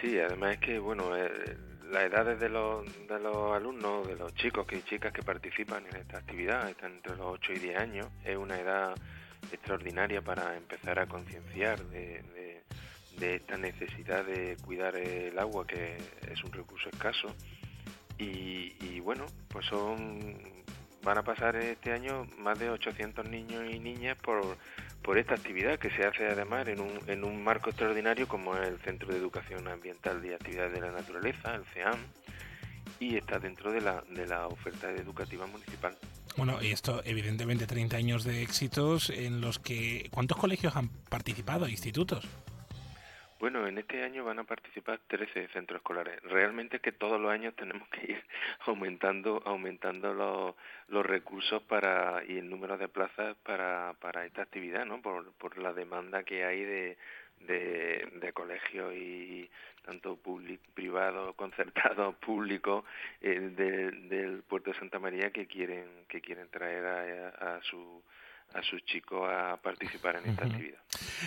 [0.00, 1.30] Sí, además es que, bueno, eh,
[1.90, 5.96] las edades de los, de los alumnos, de los chicos y chicas que participan en
[5.96, 8.94] esta actividad, están entre los 8 y 10 años, es una edad
[9.52, 12.62] extraordinaria para empezar a concienciar de,
[13.20, 15.98] esta necesidad de cuidar el agua, que
[16.30, 17.28] es un recurso escaso,
[18.18, 20.60] y, y bueno, pues son
[21.02, 24.56] van a pasar este año más de 800 niños y niñas por,
[25.02, 28.68] por esta actividad que se hace además en un, en un marco extraordinario como es
[28.68, 31.98] el Centro de Educación Ambiental y Actividades de la Naturaleza, el CEAM,
[32.98, 35.96] y está dentro de la, de la oferta educativa municipal.
[36.36, 40.08] Bueno, y esto evidentemente 30 años de éxitos en los que...
[40.10, 42.26] ¿Cuántos colegios han participado, institutos?
[43.40, 46.22] Bueno, en este año van a participar 13 centros escolares.
[46.22, 48.24] Realmente es que todos los años tenemos que ir
[48.66, 50.54] aumentando aumentando los,
[50.88, 55.00] los recursos para y el número de plazas para, para esta actividad, ¿no?
[55.00, 56.98] Por, por la demanda que hay de,
[57.40, 59.50] de, de colegios y
[59.84, 62.84] tanto público, privado, concertado, público
[63.20, 68.02] eh, de, del puerto de Santa María que quieren que quieren traer a, a su
[68.54, 70.80] a sus chicos a participar en esta actividad.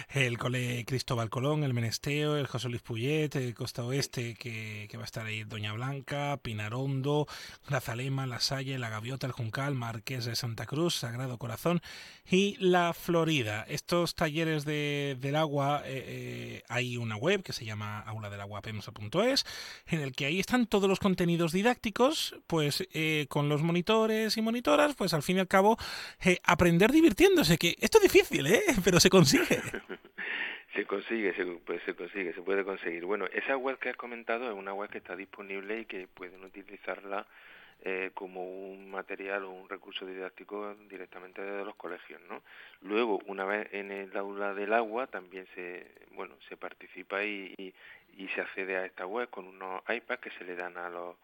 [0.10, 4.98] El Cole Cristóbal Colón, el Menesteo, el José Luis Puyet, el Costa Oeste, que, que
[4.98, 7.28] va a estar ahí Doña Blanca, Pinarondo,
[7.68, 11.82] Grazalema, La Salle, La Gaviota, el Juncal, Marqués de Santa Cruz, Sagrado Corazón
[12.30, 13.66] y La Florida.
[13.68, 19.46] Estos talleres de, del agua, eh, eh, hay una web que se llama auladelaguapensa.es,
[19.88, 24.42] en el que ahí están todos los contenidos didácticos, pues eh, con los monitores y
[24.42, 25.78] monitoras, pues al fin y al cabo,
[26.44, 28.62] aprender divirtiéndose, que esto es difícil, ¿eh?
[28.84, 29.62] pero se consigue.
[30.73, 33.06] Se consigue, se, pues se consigue, se puede conseguir.
[33.06, 36.43] Bueno, esa web que has comentado es una web que está disponible y que pueden
[36.43, 37.28] utilizarla
[37.84, 42.41] eh, como un material o un recurso didáctico directamente desde los colegios, ¿no?
[42.82, 47.71] Luego, una vez en el aula del agua, también se, bueno, se participa y, y,
[48.17, 51.17] y se accede a esta web con unos iPads que se le dan a los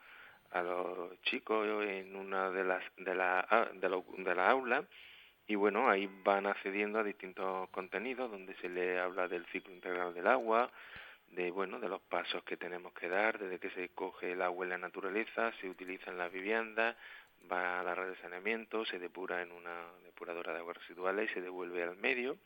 [0.52, 4.86] a los chicos en una de las de la de, lo, de la aula
[5.50, 10.14] y bueno, ahí van accediendo a distintos contenidos donde se le habla del ciclo integral
[10.14, 10.72] del agua,
[11.32, 14.66] de bueno, de los pasos que tenemos que dar, desde que se coge el agua
[14.66, 16.96] en la naturaleza, se utiliza en las viviendas,
[17.52, 21.34] va a la red de saneamiento, se depura en una depuradora de aguas residuales y
[21.34, 22.38] se devuelve al medio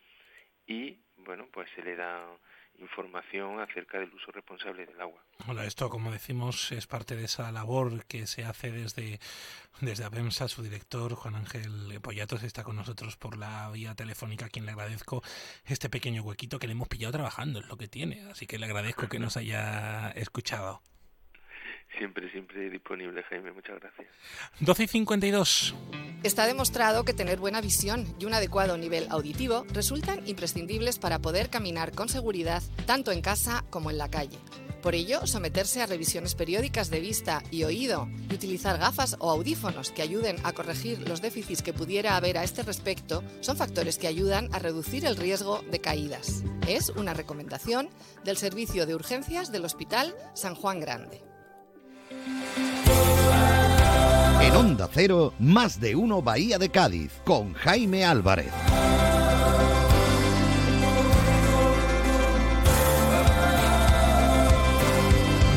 [0.66, 2.26] y bueno, pues se le da
[2.80, 5.24] información acerca del uso responsable del agua.
[5.48, 9.20] Hola, esto, como decimos, es parte de esa labor que se hace desde,
[9.82, 10.48] desde APEMSA.
[10.48, 14.72] Su director, Juan Ángel Pollatos, está con nosotros por la vía telefónica, a quien le
[14.72, 15.24] agradezco
[15.66, 18.22] este pequeño huequito que le hemos pillado trabajando, es lo que tiene.
[18.30, 20.82] Así que le agradezco que nos haya escuchado.
[21.98, 23.52] Siempre, siempre disponible, Jaime.
[23.52, 24.08] Muchas gracias.
[24.60, 25.76] 12 y 52.
[26.24, 31.50] Está demostrado que tener buena visión y un adecuado nivel auditivo resultan imprescindibles para poder
[31.50, 34.40] caminar con seguridad tanto en casa como en la calle.
[34.82, 39.92] Por ello, someterse a revisiones periódicas de vista y oído y utilizar gafas o audífonos
[39.92, 44.08] que ayuden a corregir los déficits que pudiera haber a este respecto son factores que
[44.08, 46.44] ayudan a reducir el riesgo de caídas.
[46.68, 47.90] Es una recomendación
[48.26, 51.33] del Servicio de Urgencias del Hospital San Juan Grande.
[54.42, 58.52] En Onda Cero, más de uno Bahía de Cádiz, con Jaime Álvarez.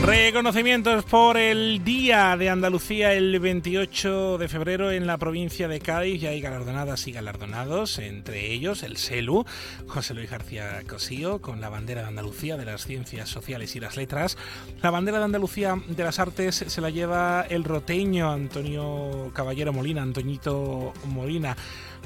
[0.07, 6.21] Reconocimientos por el Día de Andalucía el 28 de febrero en la provincia de Cádiz.
[6.21, 9.45] Ya hay galardonadas y galardonados, entre ellos el SELU,
[9.89, 13.97] José Luis García Cosío, con la bandera de Andalucía de las Ciencias Sociales y las
[13.97, 14.39] Letras.
[14.81, 20.03] La bandera de Andalucía de las Artes se la lleva el roteño Antonio Caballero Molina,
[20.03, 21.57] Antoñito Molina.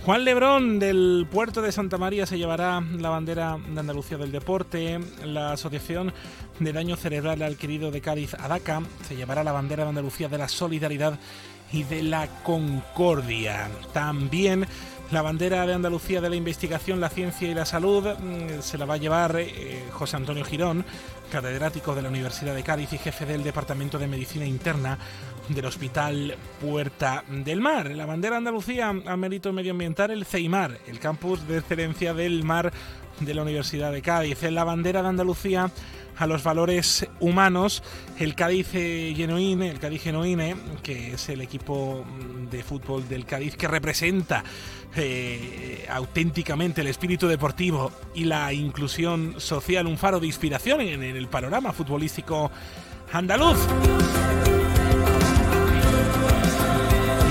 [0.05, 4.99] Juan Lebrón del puerto de Santa María se llevará la bandera de Andalucía del deporte.
[5.27, 6.15] La Asociación
[6.61, 10.49] de Daño Cerebral Adquirido de Cádiz, ADACA, se llevará la bandera de Andalucía de la
[10.49, 11.19] Solidaridad
[11.73, 13.69] y de la Concordia.
[13.93, 14.67] También
[15.11, 18.85] la bandera de Andalucía de la Investigación, la Ciencia y la Salud mm, se la
[18.85, 20.85] va a llevar eh, José Antonio Girón,
[21.33, 24.99] catedrático de la Universidad de Cádiz y jefe del Departamento de Medicina Interna
[25.49, 27.91] del Hospital Puerta del Mar.
[27.91, 32.73] La bandera de Andalucía a mérito medioambiental, el CEIMAR, el campus de excelencia del mar
[33.19, 34.43] de la Universidad de Cádiz.
[34.43, 35.71] La bandera de Andalucía
[36.21, 37.83] a los valores humanos,
[38.19, 42.05] el Cádiz eh, Genuine, el Cádiz Genuine, que es el equipo
[42.51, 44.45] de fútbol del Cádiz que representa
[44.95, 51.27] eh, auténticamente el espíritu deportivo y la inclusión social, un faro de inspiración en el
[51.29, 52.51] panorama futbolístico
[53.13, 53.59] andaluz.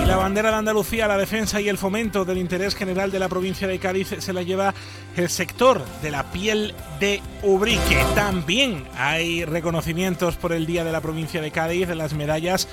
[0.09, 3.67] La bandera de Andalucía, la defensa y el fomento del interés general de la provincia
[3.67, 4.73] de Cádiz se la lleva
[5.15, 8.03] el sector de la piel de Ubrique.
[8.15, 12.67] También hay reconocimientos por el Día de la provincia de Cádiz, de las medallas.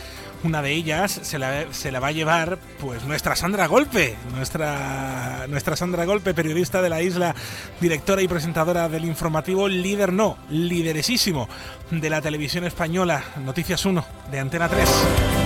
[0.45, 5.47] Una de ellas se la, se la va a llevar pues nuestra Sandra Golpe, nuestra,
[5.47, 7.35] nuestra Sandra Golpe, periodista de la isla,
[7.83, 11.51] directora y presentadora del informativo Líder No, lideresísimo
[11.91, 15.46] de la televisión española, Noticias 1 de Antena 3.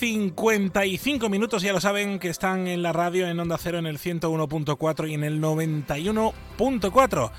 [0.00, 3.98] 55 minutos, ya lo saben, que están en la radio en Onda Cero en el
[3.98, 7.30] 101.4 y en el 91.4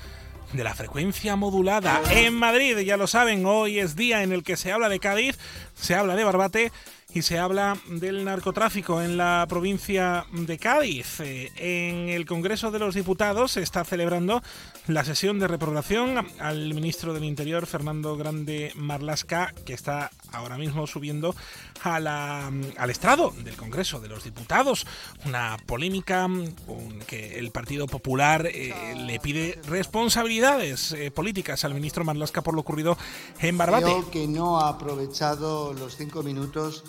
[0.52, 2.00] de la frecuencia modulada.
[2.12, 5.40] En Madrid, ya lo saben, hoy es día en el que se habla de Cádiz,
[5.74, 6.70] se habla de Barbate
[7.12, 11.18] y se habla del narcotráfico en la provincia de Cádiz.
[11.18, 14.40] Eh, en el Congreso de los Diputados se está celebrando
[14.86, 20.86] la sesión de reprobación al ministro del Interior, Fernando Grande Marlasca, que está ahora mismo
[20.86, 21.34] subiendo
[21.82, 24.86] a la, al estrado del Congreso de los Diputados.
[25.24, 26.28] Una polémica
[26.66, 32.54] con que el Partido Popular eh, le pide responsabilidades eh, políticas al ministro Marlasca por
[32.54, 32.96] lo ocurrido
[33.40, 33.84] en Barbate.
[33.84, 36.84] Creo que no ha aprovechado los cinco minutos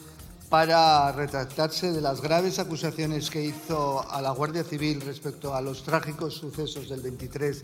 [0.54, 5.82] para retractarse de las graves acusaciones que hizo a la Guardia Civil respecto a los
[5.82, 7.64] trágicos sucesos del 23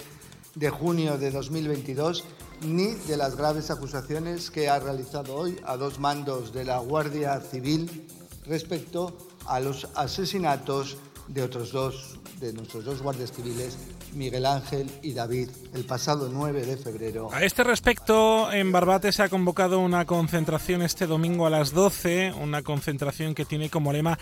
[0.56, 2.24] de junio de 2022,
[2.62, 7.40] ni de las graves acusaciones que ha realizado hoy a dos mandos de la Guardia
[7.42, 8.08] Civil
[8.48, 9.16] respecto
[9.46, 13.78] a los asesinatos de otros dos de nuestros dos guardias civiles
[14.14, 17.30] Miguel Ángel y David el pasado 9 de febrero.
[17.32, 22.34] A este respecto, en Barbate se ha convocado una concentración este domingo a las 12,
[22.34, 24.18] una concentración que tiene como lema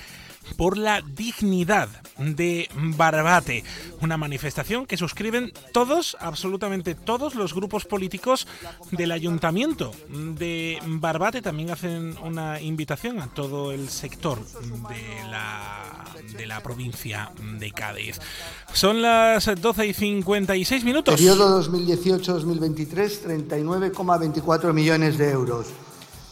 [0.55, 3.63] por la dignidad de Barbate.
[4.01, 8.47] Una manifestación que suscriben todos, absolutamente todos los grupos políticos
[8.91, 11.41] del ayuntamiento de Barbate.
[11.41, 16.05] También hacen una invitación a todo el sector de la,
[16.37, 18.19] de la provincia de Cádiz.
[18.73, 21.15] Son las 12 y 56 minutos.
[21.15, 25.67] Periodo 2018-2023, 39,24 millones de euros.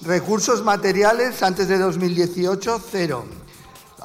[0.01, 3.26] Recursos materiales antes de 2018, cero.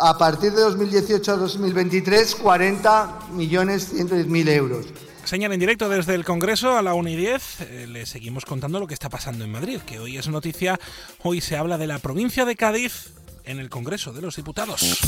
[0.03, 4.86] A partir de 2018 a 2023, 40 millones 110 mil euros.
[5.24, 7.61] Señal en directo desde el Congreso a la 1 y 10.
[7.61, 10.80] Eh, le seguimos contando lo que está pasando en Madrid, que hoy es noticia.
[11.22, 13.12] Hoy se habla de la provincia de Cádiz
[13.44, 15.01] en el Congreso de los Diputados.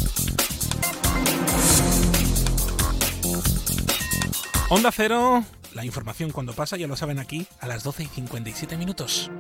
[4.69, 5.43] Onda Cero,
[5.75, 9.31] la información cuando pasa ya lo saben aquí a las 12 y 57 minutos.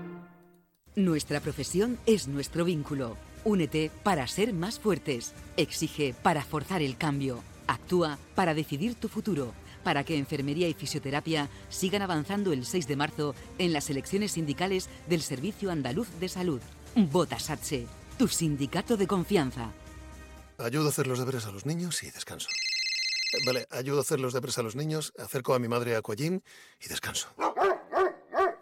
[0.96, 3.16] Nuestra profesión es nuestro vínculo.
[3.44, 5.32] Únete para ser más fuertes.
[5.56, 7.42] Exige para forzar el cambio.
[7.66, 9.52] Actúa para decidir tu futuro.
[9.82, 14.88] Para que enfermería y fisioterapia sigan avanzando el 6 de marzo en las elecciones sindicales
[15.08, 16.60] del Servicio Andaluz de Salud.
[16.94, 17.86] Vota SATSE,
[18.16, 19.72] tu sindicato de confianza.
[20.58, 22.48] Ayudo a hacer los deberes a los niños y descanso.
[23.32, 25.98] Eh, Vale, ayudo a hacer los deberes a los niños, acerco a mi madre a
[25.98, 26.40] Aquagym
[26.80, 27.28] y descanso.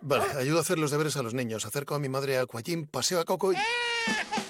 [0.00, 2.86] Vale, ayudo a hacer los deberes a los niños, acerco a mi madre a Aquagym,
[2.86, 3.56] paseo a Coco y...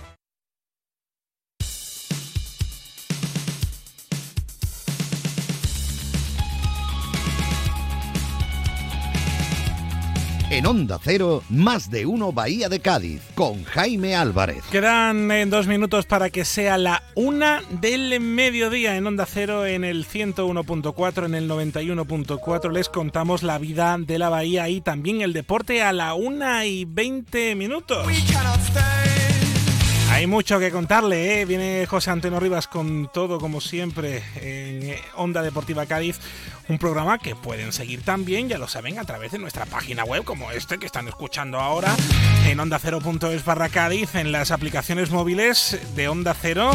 [10.51, 14.65] En Onda Cero, más de uno Bahía de Cádiz, con Jaime Álvarez.
[14.69, 19.85] Quedan eh, dos minutos para que sea la una del mediodía en Onda Cero, en
[19.85, 22.69] el 101.4, en el 91.4.
[22.69, 26.83] Les contamos la vida de la Bahía y también el deporte a la una y
[26.83, 28.05] 20 minutos.
[30.11, 31.45] Hay mucho que contarle, ¿eh?
[31.45, 36.19] viene José Antonio Rivas con todo como siempre en Onda Deportiva Cádiz,
[36.67, 40.23] un programa que pueden seguir también, ya lo saben, a través de nuestra página web
[40.23, 41.95] como este que están escuchando ahora
[42.45, 46.71] en onda cero.es barra Cádiz, en las aplicaciones móviles de Onda Cero.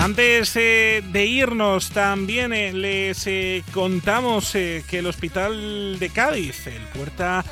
[0.00, 6.66] Antes eh, de irnos también eh, les eh, contamos eh, que el Hospital de Cádiz,
[6.66, 7.44] el Puerta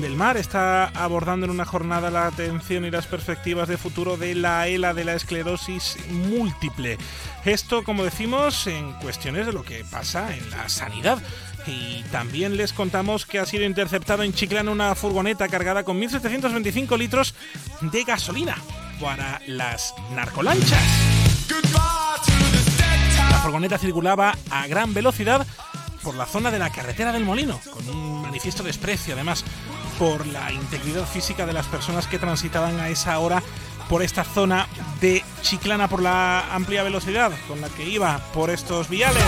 [0.00, 4.34] del Mar, está abordando en una jornada la atención y las perspectivas de futuro de
[4.34, 6.98] la ELA de la esclerosis múltiple.
[7.44, 11.18] Esto, como decimos, en cuestiones de lo que pasa en la sanidad.
[11.66, 16.98] Y también les contamos que ha sido interceptado en Chiclana una furgoneta cargada con 1.725
[16.98, 17.34] litros
[17.80, 18.56] de gasolina
[19.00, 20.82] para las narcolanchas.
[23.30, 25.46] La furgoneta circulaba a gran velocidad
[26.02, 29.44] por la zona de la carretera del Molino, con un manifiesto desprecio además
[29.98, 33.42] por la integridad física de las personas que transitaban a esa hora
[33.88, 34.66] por esta zona
[35.00, 39.22] de Chiclana por la amplia velocidad con la que iba por estos viales.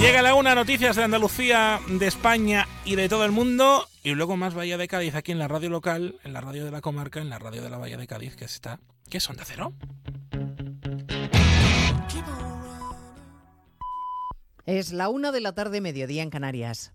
[0.00, 3.86] Llega la una, noticias de Andalucía, de España y de todo el mundo.
[4.02, 6.70] Y luego más Bahía de Cádiz aquí en la radio local, en la radio de
[6.70, 8.80] la comarca, en la radio de la Bahía de Cádiz, que está.
[9.10, 9.74] ¿Qué es Onda Cero?
[14.64, 16.94] Es la una de la tarde, mediodía en Canarias.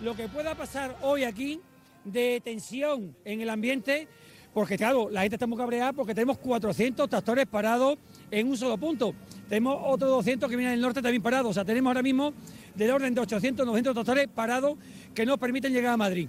[0.00, 1.60] Lo que pueda pasar hoy aquí
[2.04, 4.08] de tensión en el ambiente,
[4.54, 7.98] porque claro, la gente está muy cabreada porque tenemos 400 tractores parados
[8.30, 9.14] en un solo punto.
[9.48, 11.50] Tenemos otros 200 que vienen del norte también parados.
[11.50, 12.32] O sea, tenemos ahora mismo
[12.74, 14.78] del orden de 800, 900 tractores parados
[15.14, 16.28] que nos permiten llegar a Madrid.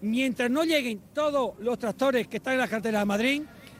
[0.00, 3.42] Mientras no lleguen todos los tractores que están en la carretera de Madrid,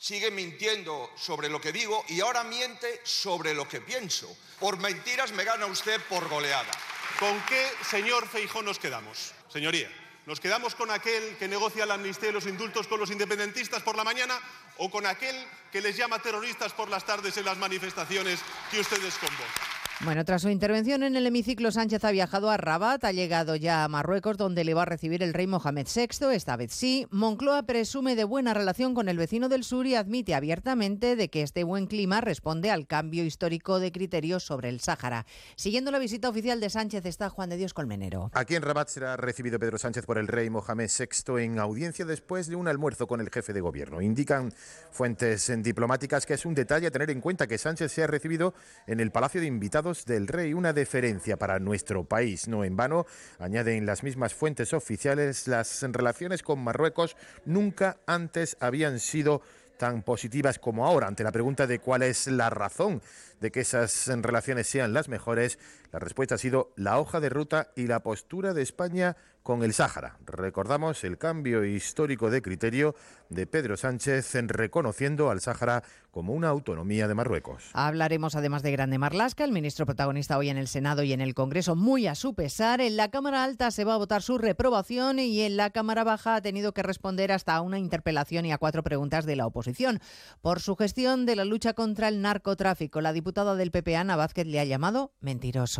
[0.00, 4.34] sigue mintiendo sobre lo que digo y ahora miente sobre lo que pienso.
[4.58, 6.72] Por mentiras me gana usted por goleada.
[7.18, 9.34] ¿Con qué, señor Feijó, nos quedamos?
[9.52, 9.92] Señoría,
[10.24, 13.94] ¿nos quedamos con aquel que negocia la amnistía y los indultos con los independentistas por
[13.94, 14.40] la mañana
[14.78, 15.36] o con aquel
[15.70, 18.40] que les llama terroristas por las tardes en las manifestaciones
[18.70, 19.79] que ustedes convocan?
[20.02, 23.84] Bueno, tras su intervención en el hemiciclo, Sánchez ha viajado a Rabat, ha llegado ya
[23.84, 27.06] a Marruecos, donde le va a recibir el rey Mohamed VI, esta vez sí.
[27.10, 31.42] Moncloa presume de buena relación con el vecino del sur y admite abiertamente de que
[31.42, 35.26] este buen clima responde al cambio histórico de criterios sobre el Sáhara.
[35.54, 38.30] Siguiendo la visita oficial de Sánchez está Juan de Dios Colmenero.
[38.32, 42.46] Aquí en Rabat será recibido Pedro Sánchez por el rey Mohamed VI en audiencia después
[42.46, 44.00] de un almuerzo con el jefe de gobierno.
[44.00, 44.50] Indican
[44.90, 48.54] fuentes diplomáticas que es un detalle a tener en cuenta que Sánchez se ha recibido
[48.86, 52.48] en el Palacio de Invitados del Rey, una deferencia para nuestro país.
[52.48, 53.06] No en vano,
[53.38, 59.42] añaden las mismas fuentes oficiales, las relaciones con Marruecos nunca antes habían sido
[59.78, 61.08] tan positivas como ahora.
[61.08, 63.02] Ante la pregunta de cuál es la razón
[63.40, 65.58] de que esas relaciones sean las mejores,
[65.92, 69.72] la respuesta ha sido la hoja de ruta y la postura de España con el
[69.72, 70.18] Sáhara.
[70.26, 72.94] Recordamos el cambio histórico de criterio
[73.30, 77.70] de Pedro Sánchez en reconociendo al Sáhara como una autonomía de Marruecos.
[77.72, 81.34] Hablaremos además de Grande Marlasca, el ministro protagonista hoy en el Senado y en el
[81.34, 82.80] Congreso, muy a su pesar.
[82.80, 86.36] En la Cámara Alta se va a votar su reprobación y en la Cámara Baja
[86.36, 90.00] ha tenido que responder hasta a una interpelación y a cuatro preguntas de la oposición
[90.42, 93.00] por su gestión de la lucha contra el narcotráfico.
[93.00, 95.79] La diputada del PP, Ana Vázquez, le ha llamado mentiroso.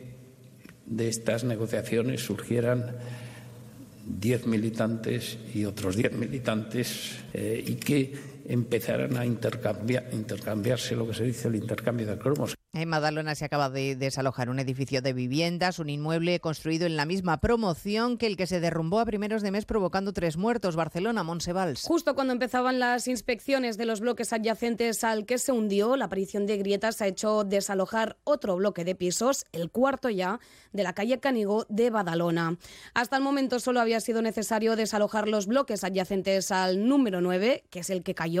[0.91, 2.97] de estas negociaciones surgieran
[4.05, 8.13] 10 militantes y otros 10 militantes eh, y que
[8.47, 12.55] empezaran a intercambiar, intercambiarse lo que se dice el intercambio de cromos.
[12.73, 17.05] En Madalona se acaba de desalojar un edificio de viviendas, un inmueble construido en la
[17.05, 20.77] misma promoción que el que se derrumbó a primeros de mes provocando tres muertos.
[20.77, 21.83] Barcelona, Monsevals.
[21.83, 26.45] Justo cuando empezaban las inspecciones de los bloques adyacentes al que se hundió, la aparición
[26.45, 30.39] de grietas ha hecho desalojar otro bloque de pisos, el cuarto ya,
[30.71, 32.57] de la calle Canigó de Badalona.
[32.93, 37.79] Hasta el momento solo había sido necesario desalojar los bloques adyacentes al número 9, que
[37.79, 38.40] es el que cayó.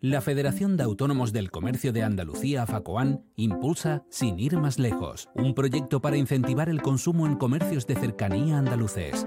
[0.00, 5.54] La Federación de Autónomos del Comercio de Andalucía, FACOAN, impulsa Sin ir más lejos, un
[5.54, 9.26] proyecto para incentivar el consumo en comercios de cercanía andaluces.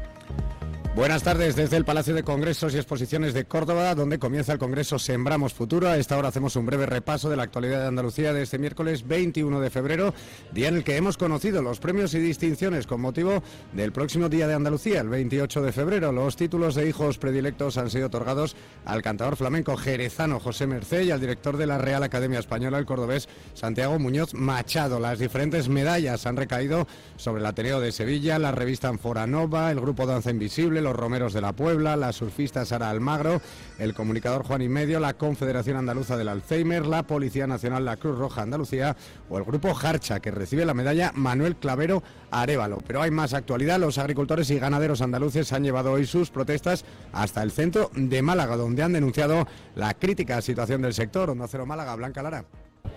[0.93, 4.99] Buenas tardes desde el Palacio de Congresos y Exposiciones de Córdoba, donde comienza el Congreso
[4.99, 5.87] Sembramos Futuro.
[5.87, 9.07] A esta hora hacemos un breve repaso de la actualidad de Andalucía de este miércoles
[9.07, 10.13] 21 de febrero,
[10.51, 14.47] día en el que hemos conocido los premios y distinciones con motivo del próximo Día
[14.47, 16.11] de Andalucía, el 28 de febrero.
[16.11, 21.11] Los títulos de hijos predilectos han sido otorgados al cantador flamenco jerezano José Mercé y
[21.11, 24.99] al director de la Real Academia Española, el cordobés Santiago Muñoz Machado.
[24.99, 26.85] Las diferentes medallas han recaído
[27.15, 31.41] sobre el Ateneo de Sevilla, la revista Anforanova, el grupo Danza Invisible, los Romeros de
[31.41, 33.41] la Puebla, la surfista Sara Almagro,
[33.79, 38.17] el comunicador Juan y Medio, la Confederación Andaluza del Alzheimer, la Policía Nacional, la Cruz
[38.17, 38.95] Roja Andalucía
[39.29, 42.79] o el grupo Harcha, que recibe la medalla Manuel Clavero Arevalo.
[42.85, 43.79] Pero hay más actualidad.
[43.79, 48.57] Los agricultores y ganaderos andaluces han llevado hoy sus protestas hasta el centro de Málaga,
[48.57, 51.29] donde han denunciado la crítica situación del sector.
[51.29, 52.45] Onda Cero Málaga, Blanca Lara.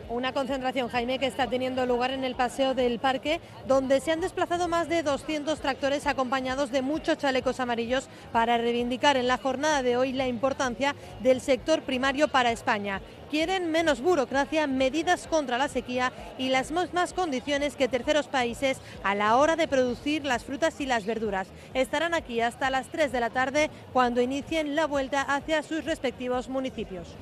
[0.08, 4.20] Una concentración, Jaime, que está teniendo lugar en el paseo del parque, donde se han
[4.20, 9.82] desplazado más de 200 tractores acompañados de muchos chalecos amarillos para reivindicar en la jornada
[9.82, 13.00] de hoy la importancia del sector primario para España.
[13.30, 19.14] Quieren menos burocracia, medidas contra la sequía y las mismas condiciones que terceros países a
[19.14, 21.48] la hora de producir las frutas y las verduras.
[21.72, 26.48] Estarán aquí hasta las 3 de la tarde cuando inicien la vuelta hacia sus respectivos
[26.50, 27.16] municipios.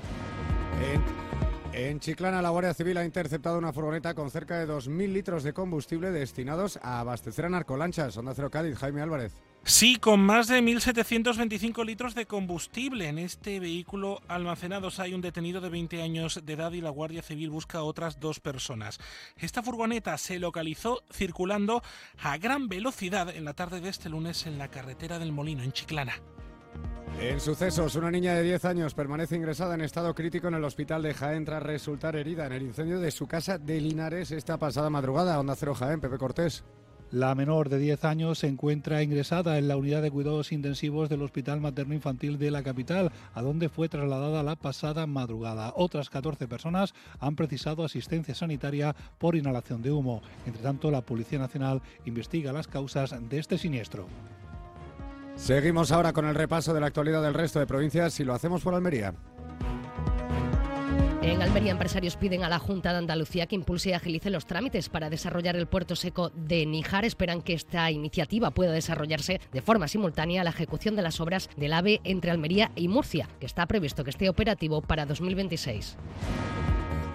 [1.74, 5.54] En Chiclana, la Guardia Civil ha interceptado una furgoneta con cerca de 2.000 litros de
[5.54, 8.14] combustible destinados a abastecer a narcolanchas.
[8.18, 9.32] Onda Cero Cádiz, Jaime Álvarez.
[9.64, 15.00] Sí, con más de 1.725 litros de combustible en este vehículo almacenados.
[15.00, 18.20] Hay un detenido de 20 años de edad y la Guardia Civil busca a otras
[18.20, 18.98] dos personas.
[19.38, 21.82] Esta furgoneta se localizó circulando
[22.22, 25.72] a gran velocidad en la tarde de este lunes en la carretera del Molino, en
[25.72, 26.20] Chiclana.
[27.20, 31.02] En sucesos, una niña de 10 años permanece ingresada en estado crítico en el hospital
[31.02, 34.90] de Jaén tras resultar herida en el incendio de su casa de Linares esta pasada
[34.90, 35.38] madrugada.
[35.38, 36.64] Onda Cero Jaén, Pepe Cortés.
[37.12, 41.20] La menor de 10 años se encuentra ingresada en la unidad de cuidados intensivos del
[41.20, 45.74] Hospital Materno Infantil de la capital, a donde fue trasladada la pasada madrugada.
[45.76, 50.22] Otras 14 personas han precisado asistencia sanitaria por inhalación de humo.
[50.46, 54.06] Entre tanto, la Policía Nacional investiga las causas de este siniestro.
[55.42, 58.62] Seguimos ahora con el repaso de la actualidad del resto de provincias y lo hacemos
[58.62, 59.12] por Almería.
[61.20, 64.88] En Almería, empresarios piden a la Junta de Andalucía que impulse y agilice los trámites
[64.88, 67.04] para desarrollar el puerto seco de Níjar.
[67.04, 71.50] Esperan que esta iniciativa pueda desarrollarse de forma simultánea a la ejecución de las obras
[71.56, 75.96] del AVE entre Almería y Murcia, que está previsto que esté operativo para 2026.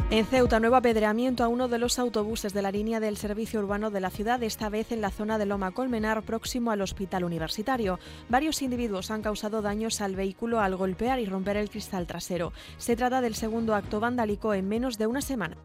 [0.10, 3.92] En Ceuta, nuevo apedreamiento a uno de los autobuses de la línea del servicio urbano
[3.92, 8.00] de la ciudad, esta vez en la zona de Loma Colmenar, próximo al hospital universitario.
[8.30, 12.54] Varios individuos han causado daños al vehículo al golpear y romper el cristal trasero.
[12.78, 15.58] Se trata del segundo acto vandálico en menos de una semana.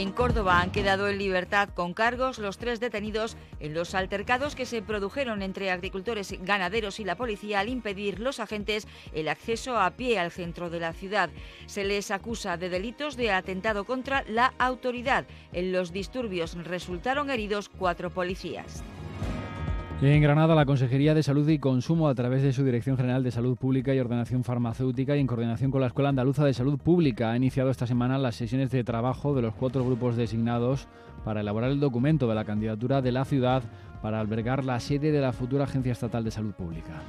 [0.00, 4.64] En Córdoba han quedado en libertad con cargos los tres detenidos en los altercados que
[4.64, 9.90] se produjeron entre agricultores, ganaderos y la policía al impedir los agentes el acceso a
[9.90, 11.28] pie al centro de la ciudad.
[11.66, 15.26] Se les acusa de delitos de atentado contra la autoridad.
[15.52, 18.82] En los disturbios resultaron heridos cuatro policías.
[20.02, 23.30] En Granada, la Consejería de Salud y Consumo, a través de su Dirección General de
[23.30, 27.30] Salud Pública y Ordenación Farmacéutica y en coordinación con la Escuela Andaluza de Salud Pública,
[27.30, 30.88] ha iniciado esta semana las sesiones de trabajo de los cuatro grupos designados
[31.22, 33.62] para elaborar el documento de la candidatura de la ciudad
[34.00, 37.02] para albergar la sede de la futura Agencia Estatal de Salud Pública.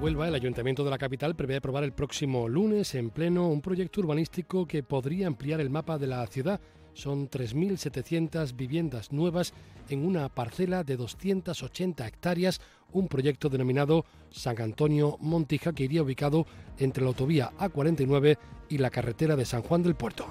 [0.00, 4.00] Huelva, el Ayuntamiento de la capital prevé aprobar el próximo lunes en pleno un proyecto
[4.00, 6.60] urbanístico que podría ampliar el mapa de la ciudad
[7.00, 9.54] son 3.700 viviendas nuevas
[9.88, 12.60] en una parcela de 280 hectáreas,
[12.92, 16.46] un proyecto denominado San Antonio Montija que iría ubicado
[16.78, 18.36] entre la autovía A49
[18.68, 20.26] y la carretera de San Juan del Puerto.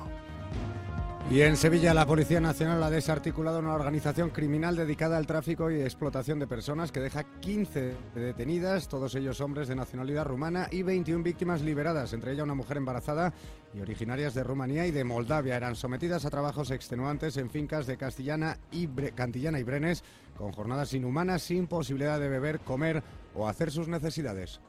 [1.32, 5.80] Y en Sevilla la Policía Nacional ha desarticulado una organización criminal dedicada al tráfico y
[5.80, 11.24] explotación de personas que deja 15 detenidas, todos ellos hombres de nacionalidad rumana y 21
[11.24, 13.32] víctimas liberadas, entre ellas una mujer embarazada
[13.76, 15.56] y originarias de Rumanía y de Moldavia.
[15.56, 20.04] Eran sometidas a trabajos extenuantes en fincas de Castellana y Cantillana y Brenes
[20.36, 23.04] con jornadas inhumanas sin posibilidad de beber, comer
[23.36, 24.62] o hacer sus necesidades.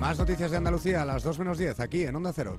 [0.00, 2.58] Más noticias de Andalucía a las 2 menos 10 aquí en Onda Cero.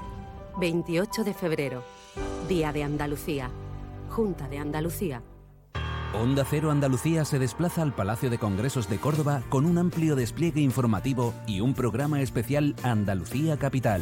[0.59, 1.83] 28 de febrero,
[2.47, 3.49] Día de Andalucía,
[4.09, 5.23] Junta de Andalucía.
[6.13, 10.59] Onda Cero Andalucía se desplaza al Palacio de Congresos de Córdoba con un amplio despliegue
[10.59, 14.01] informativo y un programa especial Andalucía Capital.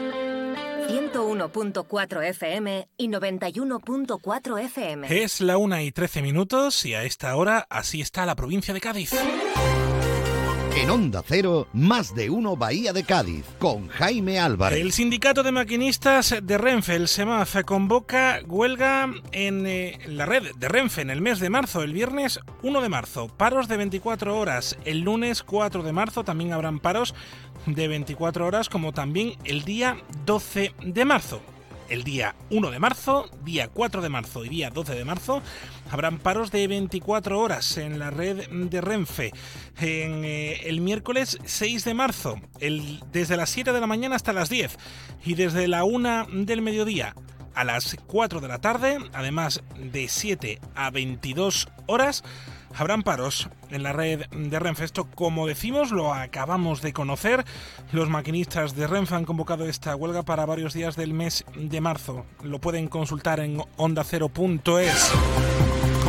[0.91, 5.23] 101.4 FM y 91.4 FM.
[5.23, 8.81] Es la una y 13 minutos y a esta hora así está la provincia de
[8.81, 9.13] Cádiz.
[10.75, 14.79] En Onda Cero, más de uno Bahía de Cádiz, con Jaime Álvarez.
[14.79, 20.69] El sindicato de maquinistas de Renfe, el SEMAF, convoca huelga en eh, la red de
[20.69, 23.27] Renfe en el mes de marzo, el viernes 1 de marzo.
[23.27, 24.77] Paros de 24 horas.
[24.85, 27.13] El lunes 4 de marzo también habrán paros
[27.65, 31.41] de 24 horas, como también el día 12 de marzo
[31.91, 35.41] el día 1 de marzo, día 4 de marzo y día 12 de marzo
[35.91, 39.33] habrán paros de 24 horas en la red de Renfe.
[39.77, 42.39] En, eh, el miércoles 6 de marzo,
[43.11, 44.77] desde las 7 de la mañana hasta las 10
[45.25, 47.13] y desde la 1 del mediodía
[47.53, 52.23] a las 4 de la tarde, además de 7 a 22 horas,
[52.75, 54.85] habrán paros en la red de Renfe.
[54.85, 57.45] Esto, como decimos, lo acabamos de conocer.
[57.91, 62.25] Los maquinistas de Renfe han convocado esta huelga para varios días del mes de marzo.
[62.43, 65.11] Lo pueden consultar en ondacero.es.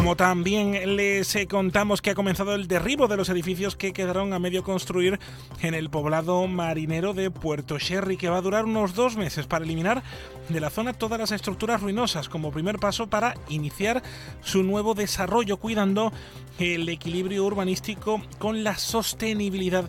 [0.02, 4.32] Como también les eh, contamos que ha comenzado el derribo de los edificios que quedaron
[4.32, 5.20] a medio construir
[5.60, 9.64] en el poblado marinero de Puerto Sherry, que va a durar unos dos meses para
[9.64, 10.02] eliminar
[10.48, 14.02] de la zona todas las estructuras ruinosas, como primer paso para iniciar
[14.40, 16.12] su nuevo desarrollo, cuidando
[16.58, 19.88] el equilibrio urbanístico con la sostenibilidad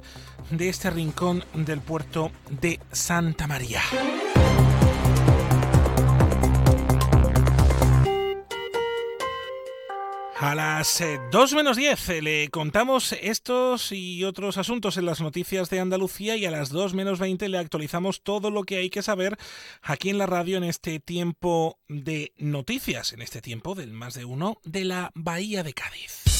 [0.51, 2.29] de este rincón del puerto
[2.61, 3.81] de Santa María.
[10.43, 15.79] A las 2 menos 10 le contamos estos y otros asuntos en las noticias de
[15.79, 19.37] Andalucía y a las 2 menos 20 le actualizamos todo lo que hay que saber
[19.81, 24.25] aquí en la radio en este tiempo de noticias, en este tiempo del más de
[24.25, 26.32] uno de la Bahía de Cádiz.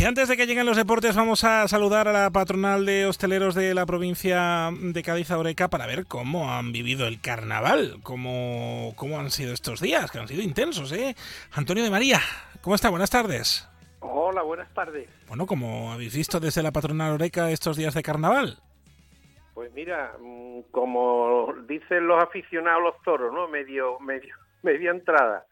[0.00, 3.56] Y antes de que lleguen los deportes, vamos a saludar a la patronal de hosteleros
[3.56, 9.18] de la provincia de Cádiz, Oreca, para ver cómo han vivido el carnaval, cómo, cómo
[9.18, 11.16] han sido estos días, que han sido intensos, ¿eh?
[11.50, 12.20] Antonio de María,
[12.60, 12.90] ¿cómo está?
[12.90, 13.68] Buenas tardes.
[13.98, 15.08] Hola, buenas tardes.
[15.26, 18.58] Bueno, ¿cómo habéis visto desde la patronal Oreca estos días de carnaval?
[19.52, 23.48] Pues mira, mm, como dicen los aficionados los toros, ¿no?
[23.48, 25.44] Medio, medio, media entrada.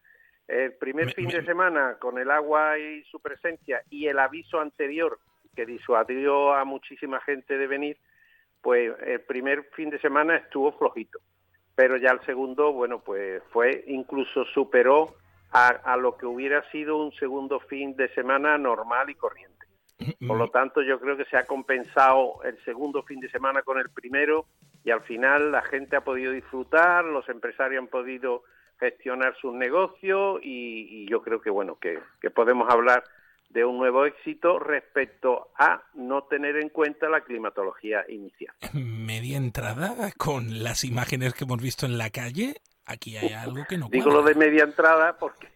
[0.49, 5.19] El primer fin de semana, con el agua y su presencia y el aviso anterior
[5.55, 7.99] que disuadió a muchísima gente de venir,
[8.63, 11.19] pues el primer fin de semana estuvo flojito.
[11.75, 15.17] Pero ya el segundo, bueno, pues fue, incluso superó
[15.51, 19.57] a, a lo que hubiera sido un segundo fin de semana normal y corriente.
[20.27, 23.79] Por lo tanto, yo creo que se ha compensado el segundo fin de semana con
[23.79, 24.47] el primero
[24.85, 28.45] y al final la gente ha podido disfrutar, los empresarios han podido
[28.79, 32.01] gestionar sus negocios y, yo creo que bueno que,
[32.31, 33.05] podemos hablar
[33.49, 38.55] de un nuevo éxito respecto a no tener en cuenta la climatología inicial.
[38.75, 43.79] Media entrada con las imágenes que hemos visto en la calle, aquí hay algo que
[43.79, 45.49] no Digo lo de media entrada porque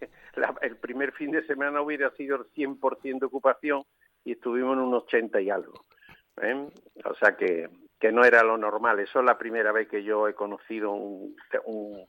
[0.62, 3.84] el primer fin de semana hubiera sido el 100% de ocupación
[4.24, 5.84] y estuvimos en un 80 y algo.
[6.42, 6.68] ¿eh?
[7.04, 7.68] O sea que
[8.00, 8.98] que no era lo normal.
[8.98, 11.36] Eso es la primera vez que yo he conocido un,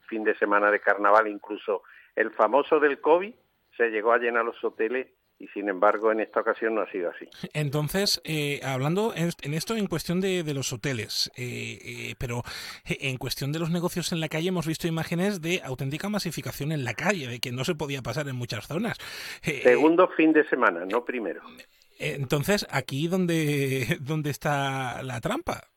[0.08, 1.84] fin de semana de carnaval, incluso
[2.16, 3.34] el famoso del COVID
[3.78, 5.08] se llegó a llenar los hoteles
[5.40, 7.28] y sin embargo en esta ocasión no ha sido así.
[7.54, 12.44] Entonces, eh, hablando en esto en cuestión de, los hoteles, eh, eh, pero
[12.86, 16.84] en cuestión de los negocios en la calle hemos visto imágenes de auténtica masificación en
[16.84, 18.98] la calle, de que no se podía pasar en muchas zonas.
[19.42, 21.42] Segundo fin de semana, no primero.
[21.98, 25.71] Entonces, aquí donde, donde está la trampa.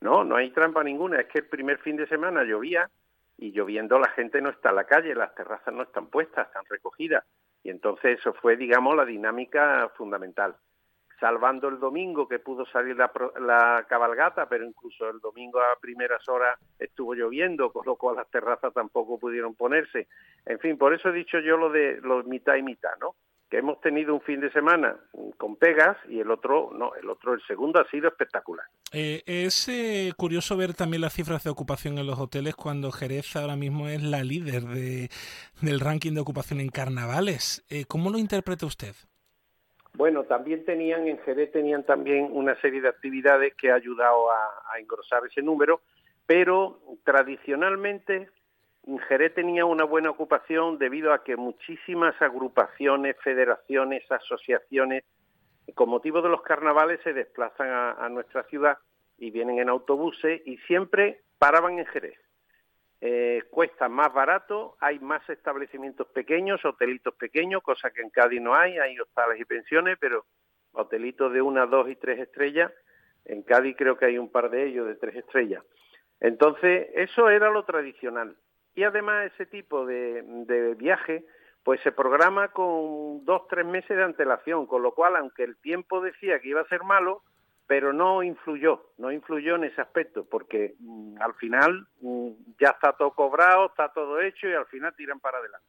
[0.00, 1.20] No, no hay trampa ninguna.
[1.20, 2.88] Es que el primer fin de semana llovía
[3.36, 6.64] y lloviendo la gente no está en la calle, las terrazas no están puestas, están
[6.68, 7.24] recogidas.
[7.62, 10.56] Y entonces eso fue, digamos, la dinámica fundamental.
[11.18, 16.26] Salvando el domingo que pudo salir la, la cabalgata, pero incluso el domingo a primeras
[16.28, 20.08] horas estuvo lloviendo, con lo cual las terrazas tampoco pudieron ponerse.
[20.46, 23.14] En fin, por eso he dicho yo lo de los mitad y mitad, ¿no?
[23.50, 24.96] Que hemos tenido un fin de semana
[25.36, 28.64] con pegas y el otro no, el otro, el segundo ha sido espectacular.
[28.92, 33.34] Eh, es eh, curioso ver también las cifras de ocupación en los hoteles cuando Jerez
[33.34, 35.10] ahora mismo es la líder de,
[35.60, 37.64] del ranking de ocupación en carnavales.
[37.68, 38.94] Eh, ¿Cómo lo interpreta usted?
[39.94, 44.38] Bueno, también tenían, en Jerez tenían también una serie de actividades que ha ayudado a,
[44.72, 45.80] a engrosar ese número,
[46.24, 48.28] pero tradicionalmente
[48.98, 55.04] Jerez tenía una buena ocupación debido a que muchísimas agrupaciones, federaciones, asociaciones,
[55.74, 58.78] con motivo de los carnavales se desplazan a, nuestra ciudad
[59.18, 62.18] y vienen en autobuses y siempre paraban en Jerez.
[63.02, 68.54] Eh, cuesta más barato, hay más establecimientos pequeños, hotelitos pequeños, cosa que en Cádiz no
[68.54, 70.26] hay, hay hostales y pensiones, pero
[70.72, 72.72] hotelitos de una, dos y tres estrellas,
[73.24, 75.64] en Cádiz creo que hay un par de ellos de tres estrellas.
[76.20, 78.36] Entonces, eso era lo tradicional.
[78.74, 81.24] Y además ese tipo de, viaje
[81.62, 86.00] pues se programa con dos, tres meses de antelación, con lo cual, aunque el tiempo
[86.00, 87.22] decía que iba a ser malo,
[87.66, 92.94] pero no influyó, no influyó en ese aspecto, porque mm, al final mm, ya está
[92.94, 95.66] todo cobrado, está todo hecho y al final tiran para adelante.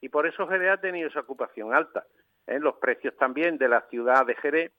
[0.00, 2.04] Y por eso Jerez ha tenido esa ocupación alta.
[2.46, 2.58] ¿eh?
[2.58, 4.72] Los precios también de la ciudad de Jerez,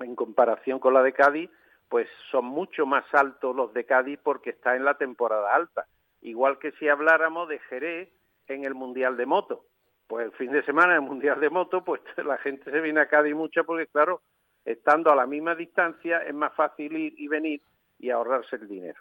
[0.00, 1.50] en comparación con la de Cádiz,
[1.88, 5.86] pues son mucho más altos los de Cádiz porque está en la temporada alta
[6.24, 8.08] igual que si habláramos de Jerez
[8.48, 9.66] en el Mundial de Moto.
[10.06, 13.08] Pues el fin de semana el Mundial de Moto, pues la gente se viene a
[13.08, 14.22] Cádiz mucho porque, claro,
[14.64, 17.62] estando a la misma distancia es más fácil ir y venir
[17.98, 19.00] y ahorrarse el dinero.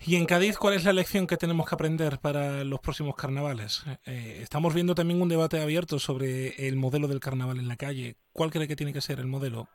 [0.00, 3.84] Y en Cádiz, ¿cuál es la lección que tenemos que aprender para los próximos carnavales?
[4.04, 8.16] Eh, estamos viendo también un debate abierto sobre el modelo del carnaval en la calle.
[8.32, 9.68] ¿Cuál cree que tiene que ser el modelo?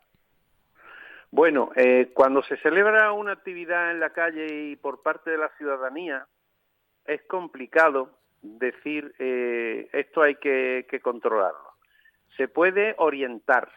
[1.31, 5.49] Bueno, eh, cuando se celebra una actividad en la calle y por parte de la
[5.57, 6.27] ciudadanía,
[7.05, 8.11] es complicado
[8.41, 11.71] decir eh, esto hay que, que controlarlo.
[12.35, 13.71] Se puede orientar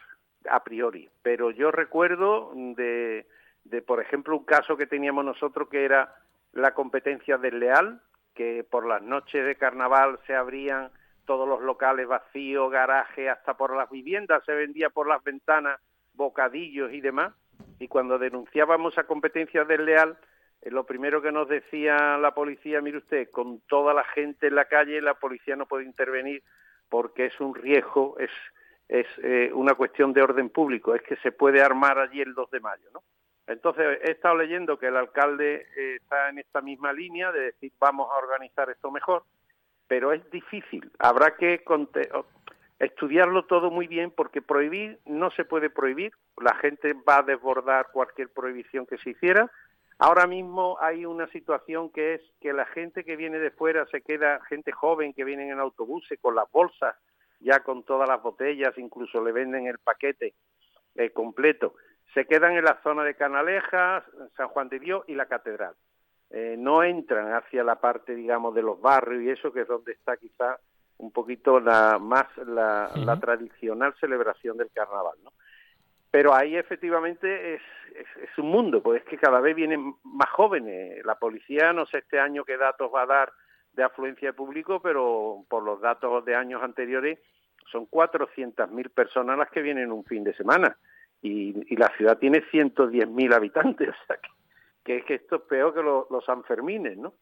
[0.49, 3.25] a priori, pero yo recuerdo de,
[3.63, 6.13] de, por ejemplo, un caso que teníamos nosotros que era
[6.51, 8.01] la competencia desleal,
[8.33, 10.91] que por las noches de carnaval se abrían
[11.25, 15.79] todos los locales vacíos, garajes, hasta por las viviendas se vendía por las ventanas
[16.13, 17.33] bocadillos y demás.
[17.79, 20.17] Y cuando denunciábamos a competencia desleal,
[20.61, 24.55] eh, lo primero que nos decía la policía, mire usted, con toda la gente en
[24.55, 26.43] la calle, la policía no puede intervenir
[26.89, 28.31] porque es un riesgo, es,
[28.87, 32.51] es eh, una cuestión de orden público, es que se puede armar allí el 2
[32.51, 33.03] de mayo, ¿no?
[33.47, 37.71] Entonces, he estado leyendo que el alcalde eh, está en esta misma línea de decir
[37.79, 39.23] vamos a organizar esto mejor,
[39.87, 40.91] pero es difícil.
[40.97, 41.63] Habrá que
[42.79, 46.13] estudiarlo todo muy bien porque prohibir no se puede prohibir.
[46.41, 49.51] La gente va a desbordar cualquier prohibición que se hiciera.
[49.97, 54.01] Ahora mismo hay una situación que es que la gente que viene de fuera se
[54.01, 56.95] queda, gente joven que viene en autobuses con las bolsas,
[57.39, 60.33] ya con todas las botellas, incluso le venden el paquete
[60.95, 61.75] eh, completo
[62.15, 64.03] se quedan en la zona de Canalejas,
[64.37, 65.75] San Juan de Dios y la Catedral.
[66.29, 69.91] Eh, no entran hacia la parte, digamos, de los barrios y eso, que es donde
[69.91, 70.57] está quizá
[70.97, 72.89] un poquito la más la,
[73.19, 75.31] tradicional celebración del carnaval, ¿no?
[76.11, 77.61] Pero ahí efectivamente es,
[77.93, 81.05] es, un mundo, pues es que cada vez vienen más jóvenes.
[81.05, 83.33] La policía, no sé este año qué datos va a dar
[83.73, 87.19] de afluencia de público, pero por los datos de años anteriores
[87.69, 90.77] son 400.000 personas las que vienen un fin de semana
[91.21, 94.17] y, la ciudad tiene 110.000 habitantes, o sea
[94.83, 97.13] que, que, esto es peor que los Sanfermines, ¿no?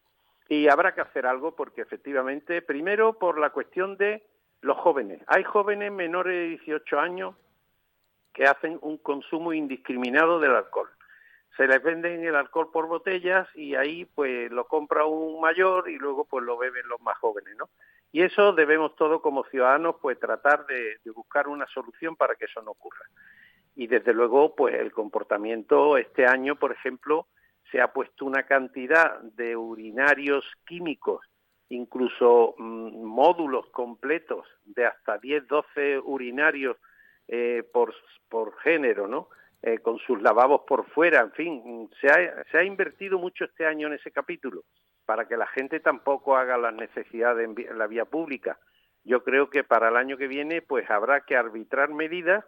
[0.48, 4.26] Y habrá que hacer algo porque efectivamente, primero por la cuestión de
[4.60, 5.22] los jóvenes.
[5.26, 7.34] Hay jóvenes menores de 18 años
[8.32, 10.88] que hacen un consumo indiscriminado del alcohol.
[11.56, 15.96] Se les venden el alcohol por botellas y ahí pues lo compra un mayor y
[15.98, 17.68] luego pues lo beben los más jóvenes, ¿no?
[18.10, 22.60] Y eso debemos todos como ciudadanos pues tratar de buscar una solución para que eso
[22.62, 23.06] no ocurra
[23.76, 27.26] y desde luego pues el comportamiento este año por ejemplo
[27.74, 31.26] se ha puesto una cantidad de urinarios químicos
[31.70, 36.76] incluso mm, módulos completos de hasta 10 12 urinarios
[37.26, 37.92] eh, por,
[38.28, 39.28] por género no
[39.60, 43.66] eh, con sus lavabos por fuera en fin se ha, se ha invertido mucho este
[43.66, 44.62] año en ese capítulo
[45.04, 48.56] para que la gente tampoco haga las necesidades en la vía pública
[49.02, 52.44] yo creo que para el año que viene pues habrá que arbitrar medidas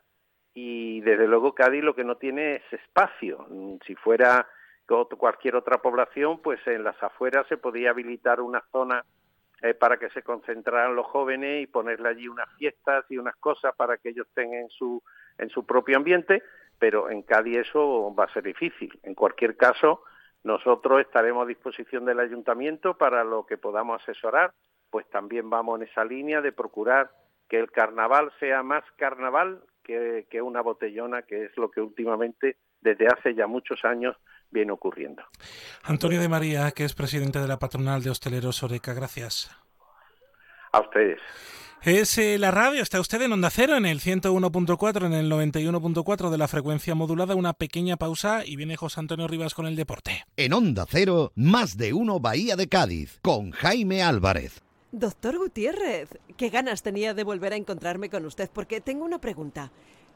[0.55, 3.47] y desde luego Cádiz lo que no tiene es espacio.
[3.87, 4.49] Si fuera
[4.87, 9.05] cualquier otra población, pues en las afueras se podría habilitar una zona
[9.62, 13.74] eh, para que se concentraran los jóvenes y ponerle allí unas fiestas y unas cosas
[13.76, 15.03] para que ellos tengan su,
[15.39, 16.43] en su propio ambiente,
[16.78, 18.99] pero en Cádiz eso va a ser difícil.
[19.03, 20.03] En cualquier caso,
[20.45, 24.53] nosotros estaremos a disposición del ayuntamiento para lo que podamos asesorar,
[24.91, 27.11] pues también vamos en esa línea de procurar
[27.49, 33.07] que el carnaval sea más carnaval que, una botellona, que es lo que últimamente, desde
[33.07, 34.16] hace ya muchos años,
[34.57, 35.22] viene ocurriendo.
[35.84, 39.50] Antonio de María, que es presidente de la patronal de hosteleros Oreca, gracias.
[40.72, 41.20] A ustedes.
[41.82, 46.30] Es eh, la radio, está usted en Onda Cero, en el 101.4, en el 91.4
[46.30, 50.24] de la frecuencia modulada, una pequeña pausa y viene José Antonio Rivas con el deporte.
[50.36, 54.62] En Onda Cero, más de uno Bahía de Cádiz, con Jaime Álvarez.
[54.90, 59.70] Doctor Gutiérrez, qué ganas tenía de volver a encontrarme con usted porque tengo una pregunta.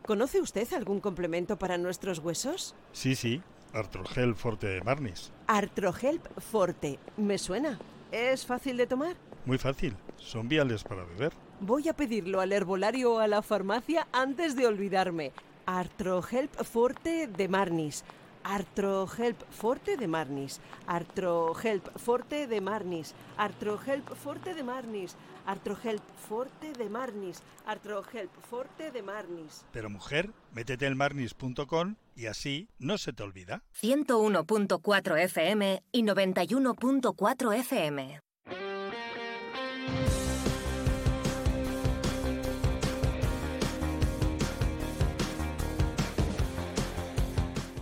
[0.04, 2.74] ¿Conoce usted algún complemento para nuestros huesos?
[2.92, 3.42] Sí, sí,
[3.72, 5.32] Artrogel Forte de Marnis.
[5.46, 7.78] Artrogel Forte, me suena.
[8.10, 9.16] ¿Es fácil de tomar?
[9.46, 11.32] Muy fácil, son viales para beber.
[11.60, 15.32] Voy a pedirlo al herbolario o a la farmacia antes de olvidarme.
[15.66, 18.04] Artrohelp Forte de Marnis.
[18.44, 25.16] Artrohelp Forte de Marnis, Artrohelp Forte de Marnis, Artrohelp Forte de Marnis,
[25.46, 29.64] Artrohelp Forte de Marnis, Artrohelp Forte de Marnis.
[29.72, 33.62] Pero mujer, métete en marnis.com y así no se te olvida.
[33.80, 38.20] 101.4 FM y 91.4 FM.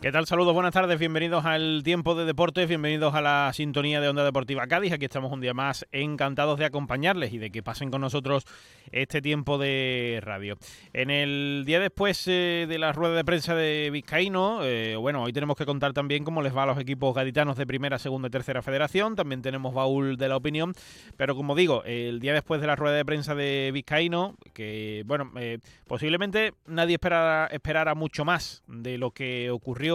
[0.00, 0.26] ¿Qué tal?
[0.26, 4.64] Saludos, buenas tardes, bienvenidos al tiempo de deportes, bienvenidos a la sintonía de Onda Deportiva
[4.68, 4.92] Cádiz.
[4.92, 8.44] Aquí estamos un día más encantados de acompañarles y de que pasen con nosotros
[8.92, 10.56] este tiempo de radio.
[10.92, 15.32] En el día después eh, de la rueda de prensa de Vizcaíno, eh, bueno, hoy
[15.32, 18.30] tenemos que contar también cómo les va a los equipos gaditanos de primera, segunda y
[18.30, 19.16] tercera federación.
[19.16, 20.74] También tenemos baúl de la opinión,
[21.16, 25.32] pero como digo, el día después de la rueda de prensa de Vizcaíno, que bueno,
[25.40, 29.87] eh, posiblemente nadie esperara, esperara mucho más de lo que ocurrió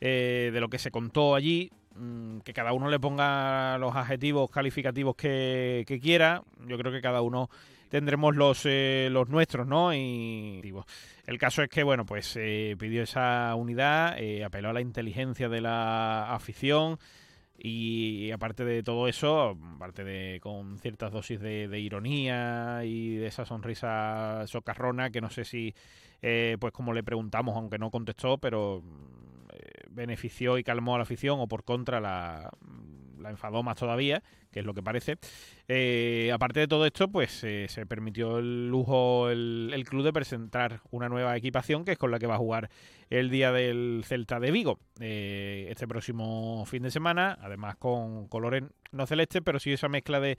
[0.00, 4.50] eh, de lo que se contó allí, mm, que cada uno le ponga los adjetivos
[4.50, 6.42] calificativos que, quiera.
[6.66, 7.48] Yo creo que cada uno
[7.88, 9.94] tendremos los, eh, los nuestros, ¿no?
[9.94, 10.60] Y
[11.26, 15.60] el caso es que, bueno, pues eh, pidió esa unidad, apeló a la inteligencia de
[15.60, 16.98] la afición.
[17.64, 23.28] Y aparte de todo eso, aparte de con ciertas dosis de, de ironía y de
[23.28, 25.72] esa sonrisa socarrona, que no sé si
[26.22, 30.98] eh, pues como le preguntamos, aunque no contestó, pero mm, eh, benefició y calmó a
[30.98, 32.50] la afición o por contra la,
[33.18, 35.18] la enfadó más todavía, que es lo que parece.
[35.66, 41.08] Eh, aparte de todo esto, pues se permitió el lujo el, club de presentar una
[41.08, 42.70] nueva equipación que es con la que va a jugar
[43.10, 48.62] el día del Celta de Vigo este próximo fin de semana, además con colores
[48.92, 50.38] no celestes, pero sí esa mezcla de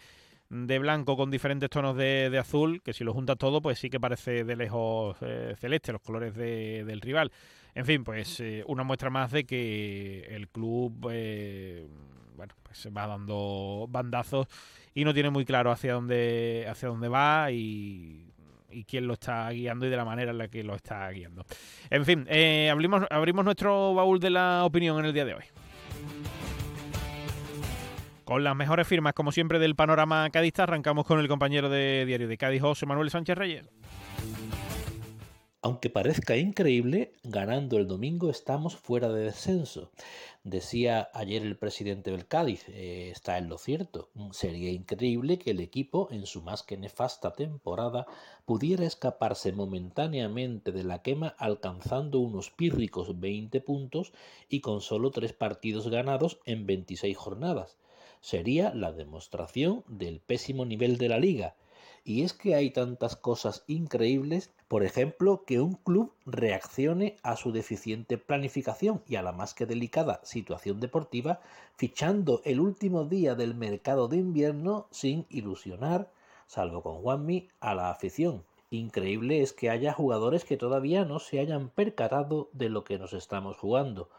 [0.54, 4.00] de blanco con diferentes tonos de, azul, que si lo juntas todo, pues sí que
[4.00, 7.32] parece de lejos eh, celeste, los colores del rival.
[7.74, 11.88] En fin, pues eh, una muestra más de que el club, eh,
[12.38, 14.48] bueno, pues va dando bandazos
[14.94, 18.30] y no tiene muy claro hacia dónde, hacia dónde va y,
[18.88, 21.46] quién lo está guiando y de la manera en la que lo está guiando.
[21.90, 22.28] En fin,
[22.72, 26.53] abrimos, abrimos nuestro baúl de la opinión en el día de hoy
[28.24, 30.64] con las mejores firmas, como siempre, del panorama cadista.
[30.64, 33.70] Arrancamos con el compañero de Diario de Cádiz, José Manuel Sánchez Reyes.
[35.62, 39.92] Aunque parezca increíble, ganando el domingo estamos fuera de descenso.
[40.44, 44.10] Decía ayer el presidente del Cádiz, eh, está en lo cierto.
[44.32, 48.08] Sería increíble que el equipo, en su más que nefasta temporada,
[48.46, 54.12] pudiera escaparse momentáneamente de la quema alcanzando unos pírricos 20 puntos
[54.50, 57.78] y con solo tres partidos ganados en 26 jornadas
[58.24, 61.56] sería la demostración del pésimo nivel de la liga.
[62.06, 67.52] Y es que hay tantas cosas increíbles, por ejemplo, que un club reaccione a su
[67.52, 71.42] deficiente planificación y a la más que delicada situación deportiva,
[71.76, 76.10] fichando el último día del mercado de invierno sin ilusionar,
[76.48, 78.46] salvo con Juanmi, a la afición.
[78.70, 83.12] Increíble es que haya jugadores que todavía no se hayan percatado de lo que nos
[83.14, 84.10] estamos jugando,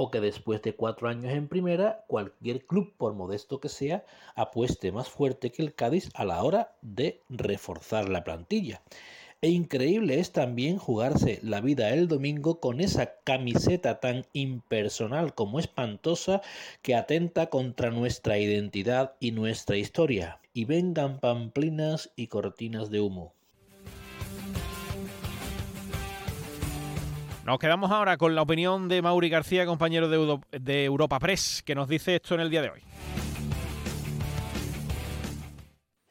[0.00, 4.04] o que después de cuatro años en primera, cualquier club, por modesto que sea,
[4.36, 8.80] apueste más fuerte que el Cádiz a la hora de reforzar la plantilla.
[9.42, 15.58] E increíble es también jugarse la vida el domingo con esa camiseta tan impersonal como
[15.58, 16.42] espantosa
[16.80, 20.40] que atenta contra nuestra identidad y nuestra historia.
[20.54, 23.34] Y vengan pamplinas y cortinas de humo.
[27.48, 31.88] Nos quedamos ahora con la opinión de Mauri García, compañero de, Europa Press, que nos
[31.88, 32.80] dice esto en el día de hoy.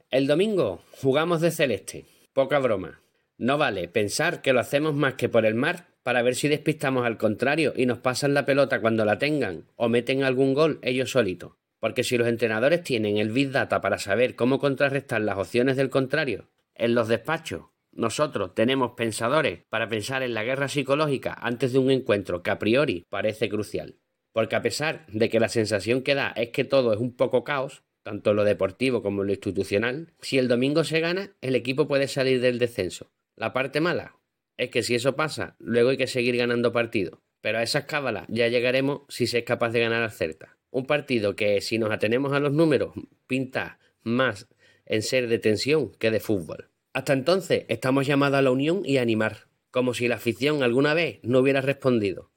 [0.10, 3.02] El domingo jugamos de celeste, poca broma.
[3.38, 7.06] No vale pensar que lo hacemos más que por el mar para ver si despistamos
[7.06, 11.12] al contrario y nos pasan la pelota cuando la tengan o meten algún gol ellos
[11.12, 11.52] solitos.
[11.80, 15.92] Porque si los entrenadores tienen el Big Data para saber cómo contrarrestar las opciones del
[15.92, 21.80] contrario, en los despachos nosotros tenemos pensadores para pensar en la guerra psicológica antes de
[21.80, 23.98] un encuentro que a priori parece crucial.
[24.32, 27.44] Porque a pesar de que la sensación que da es que todo es un poco
[27.44, 32.08] caos, tanto lo deportivo como lo institucional, si el domingo se gana, el equipo puede
[32.08, 33.12] salir del descenso.
[33.36, 34.16] La parte mala
[34.58, 37.20] es que si eso pasa, luego hay que seguir ganando partidos.
[37.42, 40.58] Pero a esas cábalas ya llegaremos si se es capaz de ganar al Celta.
[40.70, 42.94] Un partido que, si nos atenemos a los números,
[43.28, 44.48] pinta más
[44.86, 46.70] en ser de tensión que de fútbol.
[46.98, 50.96] Hasta entonces estamos llamados a la unión y a animar, como si la afición alguna
[50.96, 52.32] vez no hubiera respondido,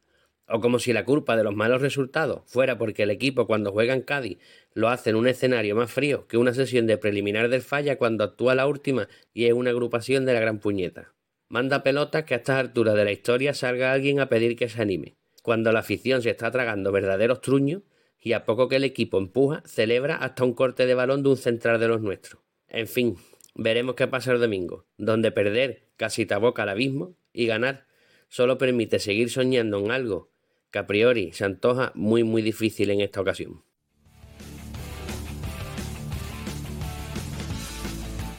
[0.46, 3.94] o como si la culpa de los malos resultados fuera porque el equipo cuando juega
[3.94, 4.36] en Cádiz
[4.74, 8.22] lo hace en un escenario más frío que una sesión de preliminar del falla cuando
[8.22, 11.14] actúa la última y es una agrupación de la gran puñeta.
[11.48, 14.82] Manda pelotas que a estas alturas de la historia salga alguien a pedir que se
[14.82, 17.80] anime, cuando la afición se está tragando verdaderos truños
[18.20, 21.38] y a poco que el equipo empuja, celebra hasta un corte de balón de un
[21.38, 22.42] central de los nuestros.
[22.68, 23.16] En fin,
[23.54, 27.86] Veremos qué pasa el domingo, donde perder casi te aboca al abismo y ganar
[28.28, 30.30] solo permite seguir soñando en algo
[30.70, 33.62] que a priori se antoja muy muy difícil en esta ocasión.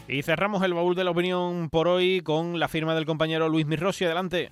[0.07, 3.65] Y cerramos el baúl de la opinión por hoy con la firma del compañero Luis
[3.65, 4.03] Mirrosi.
[4.03, 4.49] Adelante.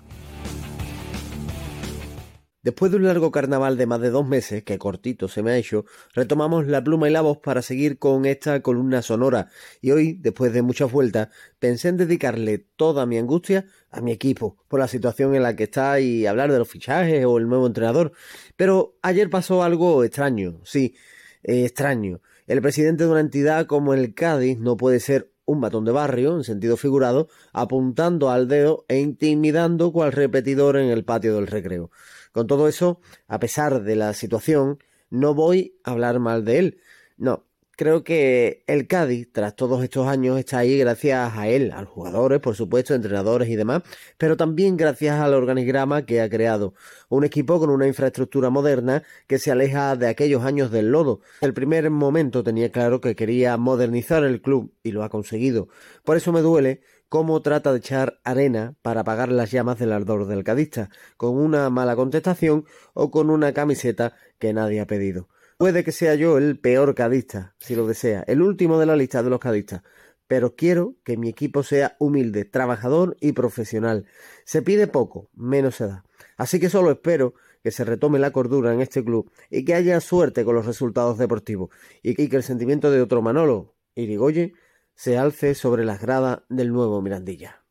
[2.62, 5.58] Después de un largo carnaval de más de dos meses, que cortito se me ha
[5.58, 9.48] hecho, retomamos la pluma y la voz para seguir con esta columna sonora.
[9.80, 11.30] Y hoy, después de muchas vueltas,
[11.60, 15.64] pensé en dedicarle toda mi angustia a mi equipo, por la situación en la que
[15.64, 18.12] está y hablar de los fichajes o el nuevo entrenador.
[18.58, 20.96] Pero ayer pasó algo extraño, sí,
[21.44, 22.22] eh, extraño.
[22.46, 26.36] El presidente de una entidad como el Cádiz no puede ser un batón de barrio,
[26.36, 31.90] en sentido figurado, apuntando al dedo e intimidando cual repetidor en el patio del recreo.
[32.32, 34.80] Con todo eso, a pesar de la situación,
[35.10, 36.82] no voy a hablar mal de él.
[37.18, 37.46] No,
[37.80, 41.90] creo que el Cádiz, tras todos estos años, está ahí gracias a él, a los
[41.90, 43.84] jugadores, por supuesto, entrenadores y demás,
[44.18, 46.74] pero también gracias al organigrama que ha creado.
[47.08, 51.22] Un equipo con una infraestructura moderna que se aleja de aquellos años del lodo.
[51.40, 55.70] El primer momento tenía claro que quería modernizar el club y lo ha conseguido.
[56.04, 60.28] Por eso me duele cómo trata de echar arena para apagar las llamas del ardor
[60.28, 65.28] del cadista, con una mala contestación o con una camiseta que nadie ha pedido.
[65.58, 69.24] Puede que sea yo el peor cadista, si lo desea, el último de la lista
[69.24, 69.82] de los cadistas,
[70.28, 74.06] pero quiero que mi equipo sea humilde, trabajador y profesional.
[74.46, 76.06] Se pide poco, menos se da.
[76.38, 77.34] Así que solo espero
[77.64, 81.18] que se retome la cordura en este club y que haya suerte con los resultados
[81.18, 81.72] deportivos
[82.04, 84.54] y que el sentimiento de otro Manolo, Irigoye,
[85.00, 87.64] se alce sobre las gradas del nuevo Mirandilla.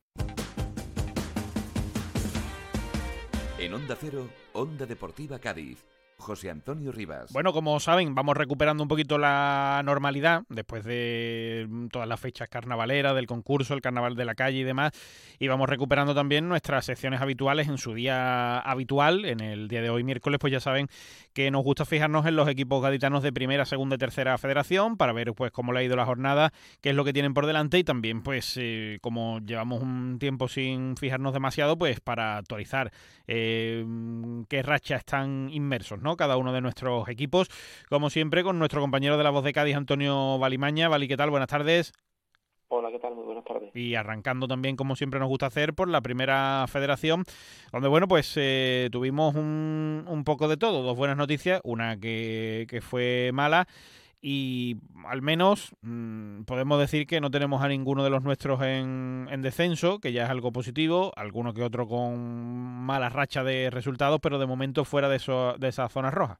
[3.59, 5.77] En Onda Cero, Onda Deportiva Cádiz.
[6.19, 7.31] José Antonio Rivas.
[7.31, 13.15] Bueno, como saben, vamos recuperando un poquito la normalidad después de todas las fechas carnavaleras,
[13.15, 14.91] del concurso, el carnaval de la calle y demás.
[15.39, 19.25] Y vamos recuperando también nuestras secciones habituales en su día habitual.
[19.25, 20.87] En el día de hoy, miércoles, pues ya saben
[21.33, 25.13] que nos gusta fijarnos en los equipos gaditanos de primera, segunda y tercera federación para
[25.13, 26.51] ver pues cómo le ha ido la jornada,
[26.81, 30.47] qué es lo que tienen por delante y también pues eh, como llevamos un tiempo
[30.47, 32.91] sin fijarnos demasiado, pues para actualizar
[33.27, 33.85] eh,
[34.47, 36.08] qué racha están inmersos, ¿no?
[36.17, 37.49] Cada uno de nuestros equipos,
[37.89, 40.89] como siempre, con nuestro compañero de la voz de Cádiz, Antonio Valimaña.
[40.89, 41.29] Vali, ¿qué tal?
[41.29, 41.93] Buenas tardes.
[42.71, 43.15] Hola, ¿qué tal?
[43.15, 43.75] Muy buenas tardes.
[43.75, 47.23] Y arrancando también, como siempre nos gusta hacer, por la primera federación,
[47.71, 52.67] donde, bueno, pues eh, tuvimos un, un, poco de todo, dos buenas noticias, una que,
[52.69, 53.67] que fue mala
[54.21, 54.75] y
[55.05, 59.41] al menos mmm, podemos decir que no tenemos a ninguno de los nuestros en, en,
[59.41, 64.39] descenso, que ya es algo positivo, alguno que otro con mala racha de resultados, pero
[64.39, 66.39] de momento fuera de, eso, de esa zona roja.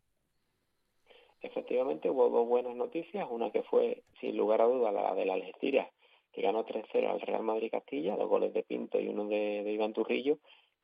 [1.41, 5.35] Efectivamente, hubo dos buenas noticias, una que fue, sin lugar a duda, la de la
[5.35, 5.87] Algeciras,
[6.33, 9.71] que ganó 3-0 al Real Madrid Castilla, dos goles de Pinto y uno de, de
[9.71, 10.37] Iván Turrillo,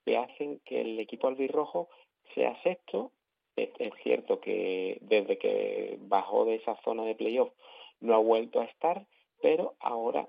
[0.05, 1.89] que hacen que el equipo albirrojo
[2.33, 3.11] sea sexto
[3.55, 7.51] es, es, cierto que desde que bajó de esa zona de playoff
[7.99, 9.05] no ha vuelto a estar,
[9.41, 10.27] pero ahora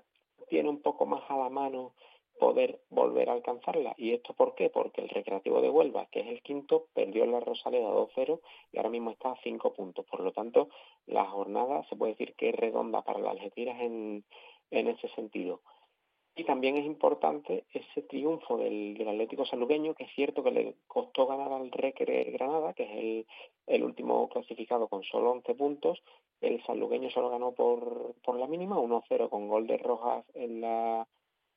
[0.49, 1.93] tiene un poco más a la mano
[2.39, 3.93] poder volver a alcanzarla.
[3.97, 4.69] ¿Y esto por qué?
[4.69, 8.39] Porque el Recreativo de Huelva, que es el quinto, perdió la Rosaleda 2-0
[8.71, 10.05] y ahora mismo está a 5 puntos.
[10.05, 10.69] Por lo tanto,
[11.05, 14.23] la jornada se puede decir que es redonda para las Algeciras en,
[14.71, 15.61] en ese sentido.
[16.37, 21.25] Y también es importante ese triunfo del, Atlético Salugueño, que es cierto que le costó
[21.25, 23.25] ganar al Recre Granada, que es el,
[23.65, 26.03] el último clasificado con solo 11 puntos.
[26.39, 31.07] El Salugueño solo ganó por, por la mínima, 1-0 con gol de Rojas en la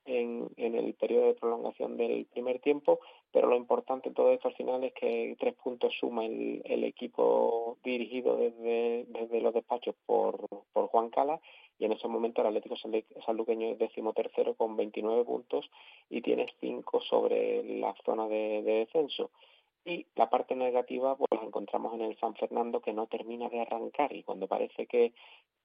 [0.05, 2.99] en, en el periodo de prolongación del primer tiempo,
[3.31, 6.83] pero lo importante de todo esto al final es que tres puntos suma el, el
[6.85, 11.39] equipo dirigido desde, desde los despachos por, por Juan Cala
[11.79, 12.75] y en ese momento el Atlético
[13.25, 15.69] Sanluqueño es décimo tercero con 29 puntos
[16.09, 19.31] y tiene cinco sobre la zona de, de descenso.
[19.83, 23.61] Y la parte negativa pues la encontramos en el San Fernando que no termina de
[23.61, 25.13] arrancar y cuando parece que,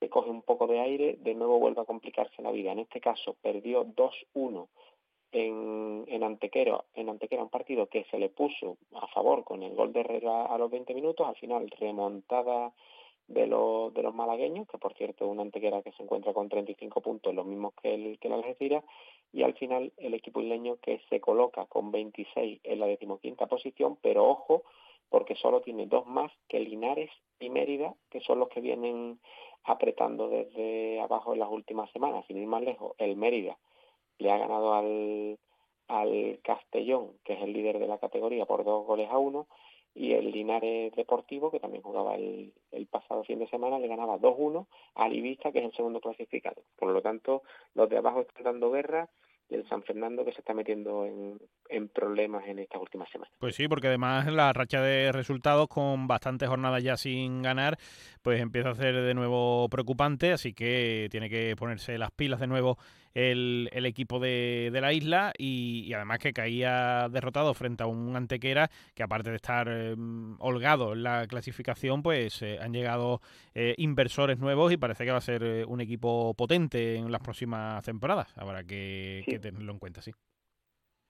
[0.01, 2.73] que coge un poco de aire, de nuevo vuelve a complicarse la vida.
[2.73, 4.69] En este caso perdió 2-1
[5.33, 9.75] en, en Antequera, en Antequera un partido que se le puso a favor con el
[9.75, 12.73] gol de Herrera a los 20 minutos, al final remontada
[13.29, 17.01] de los, de los malagueños, que por cierto una antequera que se encuentra con 35
[17.01, 18.85] puntos, los mismos que el, que el Algeciras,
[19.33, 23.99] y al final el equipo isleño que se coloca con 26 en la decimoquinta posición,
[24.01, 24.63] pero ojo,
[25.09, 29.21] porque solo tiene dos más que Linares y Mérida, que son los que vienen
[29.65, 33.59] apretando desde abajo en las últimas semanas, sin ir más lejos, el Mérida
[34.19, 35.39] le ha ganado al,
[35.89, 39.47] al Castellón, que es el líder de la categoría, por dos goles a uno,
[39.97, 44.19] y el Linares Deportivo, que también jugaba el, el pasado fin de semana, le ganaba
[44.19, 46.63] 2-1 al Ibiza, que es el segundo clasificado.
[46.79, 47.43] Por lo tanto,
[47.75, 49.09] los de abajo están dando guerra
[49.49, 53.33] y el San Fernando que se está metiendo en, en, problemas en estas últimas semanas.
[53.39, 57.79] Pues sí, porque además la racha de resultados con bastantes jornadas ya sin ganar,
[58.23, 62.49] pues empieza a ser de nuevo preocupante, así que tiene que ponerse las pilas de
[62.49, 62.77] nuevo
[63.17, 69.03] el, equipo de, la isla y, además que caía derrotado frente a un Antequera que
[69.03, 73.21] aparte de estar em, holgado en la clasificación, pues eh, han llegado
[73.55, 77.23] eh, inversores nuevos y parece que va a ser eh, un equipo potente en las
[77.23, 78.37] próximas temporadas.
[78.37, 80.13] Habrá que, tenerlo en cuenta, sí.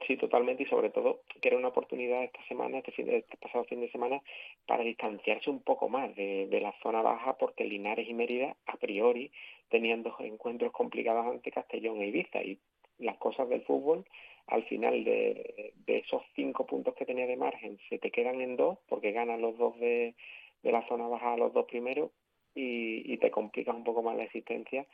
[0.07, 3.37] Sí, totalmente, y sobre todo que era una oportunidad esta semana, este, fin de, este
[3.39, 4.21] pasado fin de semana,
[4.65, 8.77] para distanciarse un poco más de, de la zona baja, porque Linares y Mérida, a
[8.77, 9.33] priori,
[9.69, 12.59] tenían dos encuentros complicados ante Castellón e Ibiza, y
[12.99, 14.05] las cosas del fútbol,
[14.47, 18.79] al final de, esos cinco puntos que tenía de margen, se te quedan en dos,
[18.89, 20.15] porque ganan los dos de,
[20.63, 22.11] de la zona baja los dos primeros,
[22.55, 24.87] y, y te complicas un poco más la existencia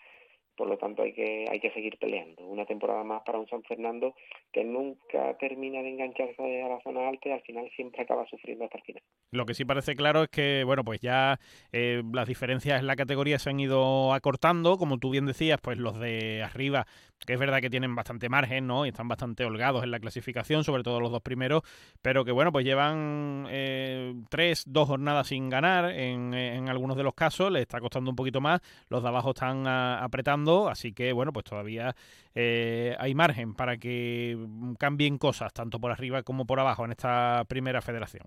[0.56, 2.44] por lo tanto hay que hay que seguir peleando.
[2.44, 4.14] Una temporada más para un San Fernando
[4.52, 8.64] que nunca termina de engancharse a la zona alta y al final siempre acaba sufriendo
[8.64, 9.02] hasta el final.
[9.30, 11.38] Lo que sí parece claro es que bueno pues ya
[11.72, 14.76] eh, las diferencias en la categoría se han ido acortando.
[14.78, 16.86] Como tú bien decías pues los de arriba
[17.24, 20.64] que es verdad que tienen bastante margen no y están bastante holgados en la clasificación
[20.64, 21.62] sobre todo los dos primeros
[22.02, 27.14] pero que bueno pues llevan eh, tres dos jornadas sin ganar en, algunos de los
[27.14, 27.50] casos.
[27.50, 28.60] Les está costando un poquito más.
[28.88, 31.94] Los de abajo están apretando así que bueno, pues todavía
[32.35, 34.36] eh, hay margen para que
[34.78, 38.27] cambien cosas, tanto por arriba como por abajo, en esta primera federación.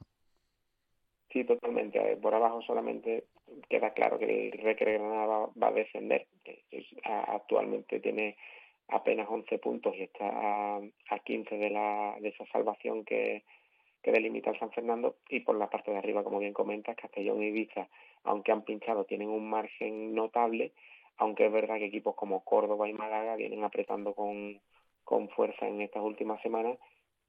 [1.31, 1.99] Sí, totalmente.
[1.99, 3.25] Eh, por abajo solamente
[3.69, 6.27] queda claro que el Recre Granada va, a descender.
[7.03, 8.37] actualmente tiene
[8.87, 10.77] apenas 11 puntos y está a,
[11.09, 13.43] a 15 de, la, de esa salvación que,
[14.05, 17.41] que delimita el San Fernando y por la parte de arriba, como bien comentas, Castellón
[17.41, 17.87] y Ibiza,
[18.23, 20.73] aunque han pinchado, tienen un margen notable
[21.17, 24.59] aunque es verdad que equipos como Córdoba y Málaga vienen apretando con,
[25.03, 26.77] con fuerza en estas últimas semanas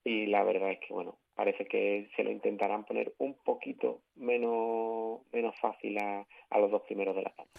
[0.04, 5.20] y la verdad es que bueno parece que se lo intentarán poner un poquito menos
[5.32, 7.52] menos fácil a, a los dos primeros de la tabla.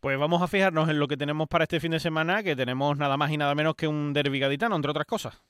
[0.00, 2.96] Pues vamos a fijarnos en lo que tenemos para este fin de semana, que tenemos
[2.96, 5.42] nada más y nada menos que un derbi gaditano, entre otras cosas.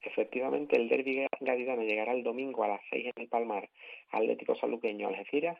[0.00, 3.68] Efectivamente, el derbi gaditano llegará el domingo a las 6 en el Palmar,
[4.10, 5.58] Atlético Saluqueño Algeciras,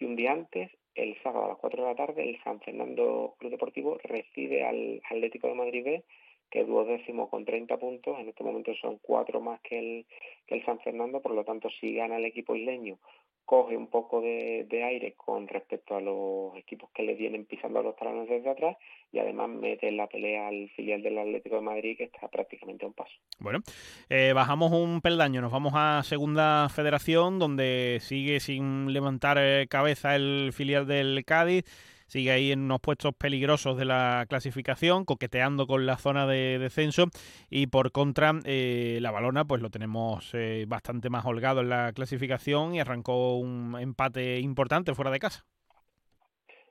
[0.00, 3.34] y un día antes el sábado a las 4 de la tarde el San Fernando
[3.38, 6.04] Club Deportivo recibe al Atlético de Madrid B,
[6.50, 10.06] que duodécimo con 30 puntos, en este momento son cuatro más que el,
[10.46, 12.98] que el San Fernando, por lo tanto si gana el equipo isleño
[13.50, 17.82] coge un poco de, aire con respecto a los equipos que le vienen pisando a
[17.82, 18.76] los talones desde atrás
[19.12, 22.84] y además mete en la pelea al filial del Atlético de Madrid que está prácticamente
[22.84, 23.10] a un paso.
[23.40, 23.58] Bueno,
[24.08, 30.14] eh, bajamos un peldaño, nos vamos a Segunda Federación donde sigue sin levantar eh, cabeza
[30.14, 31.64] el filial del Cádiz
[32.10, 37.04] sigue ahí en unos puestos peligrosos de la clasificación, coqueteando con la zona de descenso
[37.48, 41.92] y por contra eh, la balona pues lo tenemos eh, bastante más holgado en la
[41.92, 45.44] clasificación y arrancó un empate importante fuera de casa.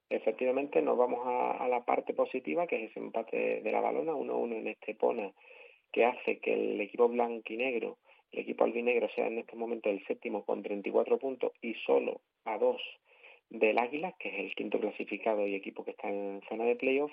[0.10, 4.58] Efectivamente, nos vamos a, la parte positiva, que es ese empate de la balona, 1-1
[4.58, 5.32] en Estepona,
[5.94, 7.98] que hace que el equipo blanco y negro,
[8.32, 12.58] el equipo albinegro, sea en este momento el séptimo con 34 puntos y solo a
[12.58, 12.82] dos
[13.50, 17.12] del Águila, que es el quinto clasificado y equipo que está en zona de playoff,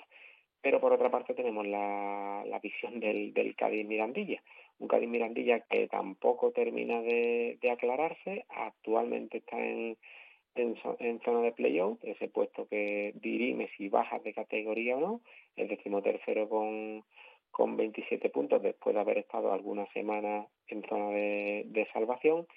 [0.61, 4.41] pero por otra parte tenemos la, la visión del, del Cádiz Mirandilla,
[4.79, 9.97] un Cádiz Mirandilla que tampoco termina de, de aclararse, actualmente está en,
[10.55, 15.21] en, en, zona de playoff, ese puesto que dirime si bajas de categoría o no,
[15.55, 17.03] el decimotercero con,
[17.51, 22.47] con 27 puntos después de haber estado algunas semanas en zona de, de salvación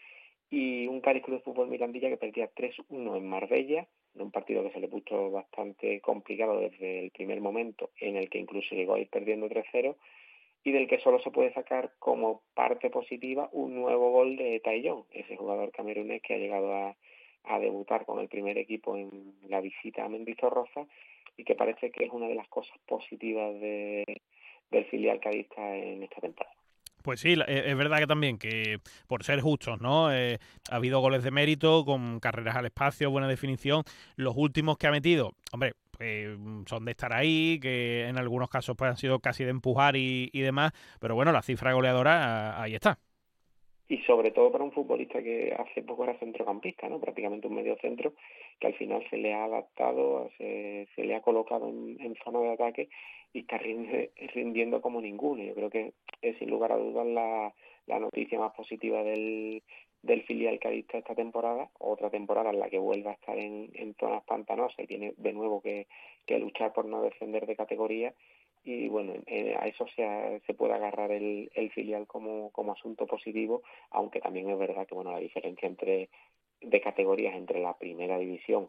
[0.50, 4.64] y un Cádiz Club de Fútbol Mirandilla que perdía 3-1 en Marbella, en un partido
[4.64, 8.94] que se le puso bastante complicado desde el primer momento, en el que incluso llegó
[8.94, 9.94] a ir perdiendo 3-0,
[10.64, 15.04] y del que solo se puede sacar como parte positiva un nuevo gol de Taillon,
[15.12, 16.96] ese jugador camerunés que ha llegado a,
[17.60, 20.86] debutar con el primer equipo en la visita a Mendizorroza
[21.36, 24.04] y que parece que es una de las cosas positivas de,
[24.70, 26.59] del filial cadista en esta temporada.
[27.02, 30.12] Pues sí, eh, es verdad que también, que por ser justos, ¿no?
[30.12, 30.38] Eh,
[30.70, 33.82] ha habido goles de mérito con carreras al espacio, buena definición.
[34.16, 38.76] Los últimos que ha metido, hombre, pues son de estar ahí, que en algunos casos
[38.76, 42.74] pues han sido casi de empujar y, y demás, pero bueno, la cifra goleadora ahí
[42.74, 42.98] está
[43.90, 47.00] y sobre todo para un futbolista que hace poco era centrocampista, ¿no?
[47.00, 48.14] prácticamente un medio centro,
[48.60, 52.52] que al final se le ha adaptado, se, se le ha colocado en, zona de
[52.52, 52.88] ataque
[53.32, 55.42] y está rindiendo como ninguno.
[55.42, 57.54] Yo creo que es sin lugar a dudas la,
[57.86, 59.62] la noticia más positiva del,
[60.02, 63.94] del filial cadista esta temporada, otra temporada en la que vuelva a estar en, en
[63.94, 65.86] zonas pantanosas y tiene de nuevo que,
[66.26, 68.14] que luchar por no descender de categoría
[68.62, 69.14] y bueno,
[69.58, 74.50] a eso se, se puede agarrar el, el filial como, como asunto positivo, aunque también
[74.50, 76.10] es verdad que bueno la diferencia entre
[76.60, 78.68] de categorías entre la primera división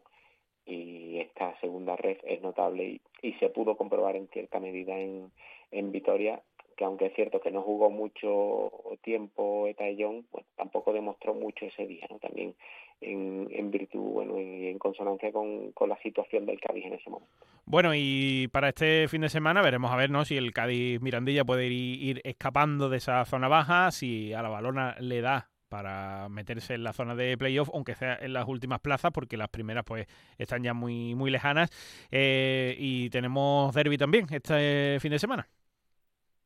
[0.64, 5.32] y esta segunda red es notable y, se pudo comprobar en cierta medida en,
[5.70, 6.42] en Vitoria
[6.76, 11.86] que aunque es cierto que no jugó mucho tiempo Etayón, pues tampoco demostró mucho ese
[11.86, 12.18] día, ¿no?
[12.18, 12.54] También
[13.00, 17.10] en, en virtud, bueno, y en consonancia con, con, la situación del Cádiz en ese
[17.10, 17.34] momento.
[17.64, 20.24] Bueno, y para este fin de semana veremos a ver, ¿no?
[20.24, 24.48] Si el Cádiz Mirandilla puede ir, ir escapando de esa zona baja, si a la
[24.48, 28.78] balona le da para meterse en la zona de playoff, aunque sea en las últimas
[28.80, 31.70] plazas, porque las primeras pues están ya muy, muy lejanas.
[32.10, 35.48] Eh, y tenemos derby también este fin de semana.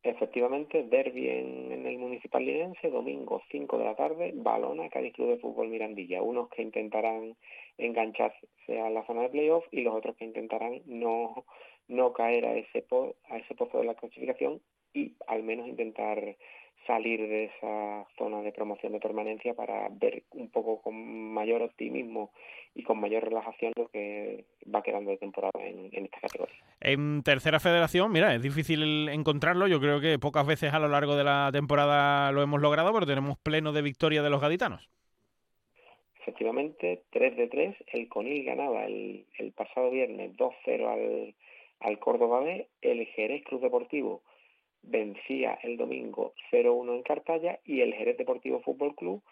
[0.05, 5.39] Efectivamente, derby en, el Municipal Linense, domingo 5 de la tarde, Balona, Cádiz Club de
[5.39, 6.23] Fútbol Mirandilla.
[6.23, 7.35] Unos que intentarán
[7.78, 8.47] engancharse
[8.81, 11.44] a la zona de playoff y los otros que intentarán no,
[11.89, 12.86] no caer a ese,
[13.28, 14.61] a ese pozo de la clasificación
[14.94, 16.36] y al menos intentar
[16.86, 20.94] salir de esa zona de promoción de permanencia para ver un poco con
[21.32, 22.30] mayor optimismo
[22.74, 26.56] y con mayor relajación lo que va quedando de temporada en, esta categoría.
[26.80, 31.16] En tercera federación, mira, es difícil encontrarlo, yo creo que pocas veces a lo largo
[31.16, 34.88] de la temporada lo hemos logrado, pero tenemos pleno de victoria de los gaditanos.
[36.20, 41.34] Efectivamente, 3 de 3, el Conil ganaba el, el pasado viernes 2-0 al,
[41.80, 44.22] al Córdoba B, el Jerez Club Deportivo
[44.86, 49.22] vencía el domingo 0-1 en Cartaya y el Jerez Deportivo Fútbol Club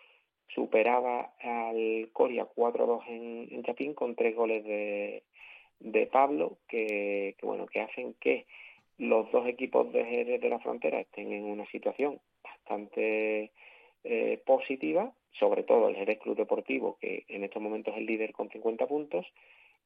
[0.48, 5.22] superaba al Coria 4-2 en, Chapín con tres goles de,
[5.80, 8.46] de Pablo que, bueno que hacen que
[8.98, 13.52] los dos equipos de Jerez de la Frontera estén en una situación bastante
[14.04, 18.32] eh, positiva, sobre todo el Jerez Club Deportivo, que en estos momentos es el líder
[18.32, 19.26] con 50 puntos,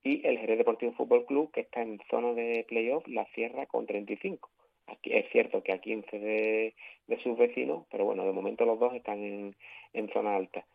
[0.05, 3.87] y el Jerez Deportivo Fútbol Club, que está en zona de playoff, la cierra con
[3.87, 4.51] 35
[5.03, 6.75] es cierto que a 15 de,
[7.23, 9.57] sus vecinos, pero bueno, de momento los dos están en,
[9.93, 10.67] en zona alta.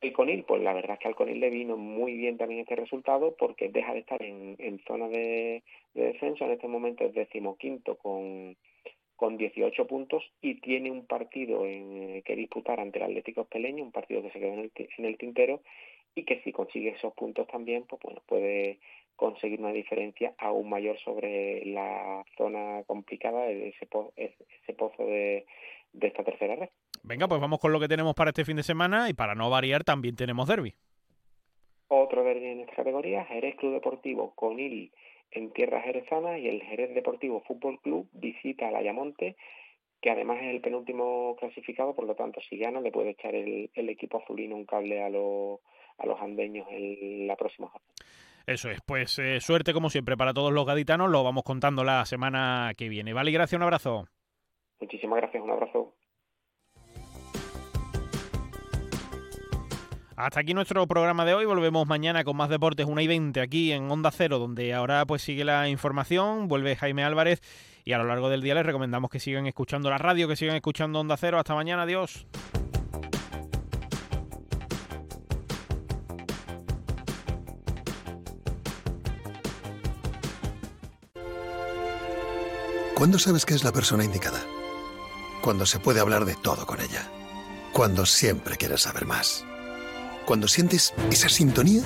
[0.00, 2.76] El Conil, pues la verdad es que al Conil le vino muy bien también este
[2.76, 5.62] resultado porque deja de estar en, en zona de,
[5.94, 8.56] descenso, en este momento es decimoquinto con,
[9.16, 13.92] con 18 puntos y tiene un partido en, que disputar ante el Atlético Espeleño, un
[13.92, 15.62] partido que se quedó en el, en el tintero
[16.14, 18.78] y que si consigue esos puntos también, pues bueno, puede
[19.16, 25.46] conseguir una diferencia aún mayor sobre la zona complicada de ese, ese pozo de,
[25.92, 26.68] de esta tercera red.
[27.02, 29.50] Venga, pues vamos con lo que tenemos para este fin de semana y para no
[29.50, 30.74] variar también tenemos derby.
[31.88, 34.90] Otro derby en esta categoría, Jerez Club Deportivo Conil
[35.30, 39.36] en tierra jerezana y el Jerez Deportivo Fútbol Club visita a Ayamonte,
[40.00, 43.70] que además es el penúltimo clasificado, por lo tanto si gana le puede echar el,
[43.74, 45.60] el equipo azulino un cable a, los
[45.98, 47.92] a los andeños en la próxima jornada.
[48.46, 52.04] Eso es, pues eh, suerte como siempre para todos los gaditanos, lo vamos contando la
[52.04, 53.12] semana que viene.
[53.12, 54.06] Vale, gracias, un abrazo.
[54.80, 55.94] Muchísimas gracias, un abrazo.
[60.16, 61.44] Hasta aquí nuestro programa de hoy.
[61.44, 65.22] Volvemos mañana con más deportes 1 y 20 aquí en Onda Cero, donde ahora pues
[65.22, 66.46] sigue la información.
[66.46, 67.40] Vuelve Jaime Álvarez
[67.84, 70.54] y a lo largo del día les recomendamos que sigan escuchando la radio, que sigan
[70.54, 71.38] escuchando Onda Cero.
[71.38, 72.28] Hasta mañana, adiós.
[83.04, 84.42] ¿Cuándo sabes que es la persona indicada?
[85.42, 87.06] Cuando se puede hablar de todo con ella.
[87.70, 89.44] Cuando siempre quieres saber más.
[90.24, 91.82] Cuando sientes esa sintonía,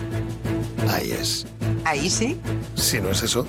[0.89, 1.45] ahí es.
[1.85, 2.41] ¿Ahí sí?
[2.77, 3.49] Si no es eso,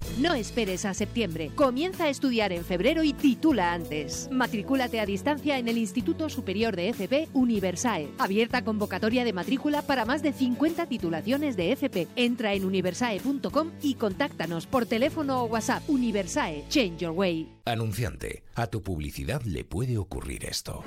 [0.21, 1.49] No esperes a septiembre.
[1.55, 4.29] Comienza a estudiar en febrero y titula antes.
[4.31, 8.07] Matricúlate a distancia en el Instituto Superior de FP Universae.
[8.19, 12.07] Abierta convocatoria de matrícula para más de 50 titulaciones de FP.
[12.15, 15.89] Entra en universae.com y contáctanos por teléfono o WhatsApp.
[15.89, 17.49] Universae, Change Your Way.
[17.65, 20.83] Anunciante, a tu publicidad le puede ocurrir esto.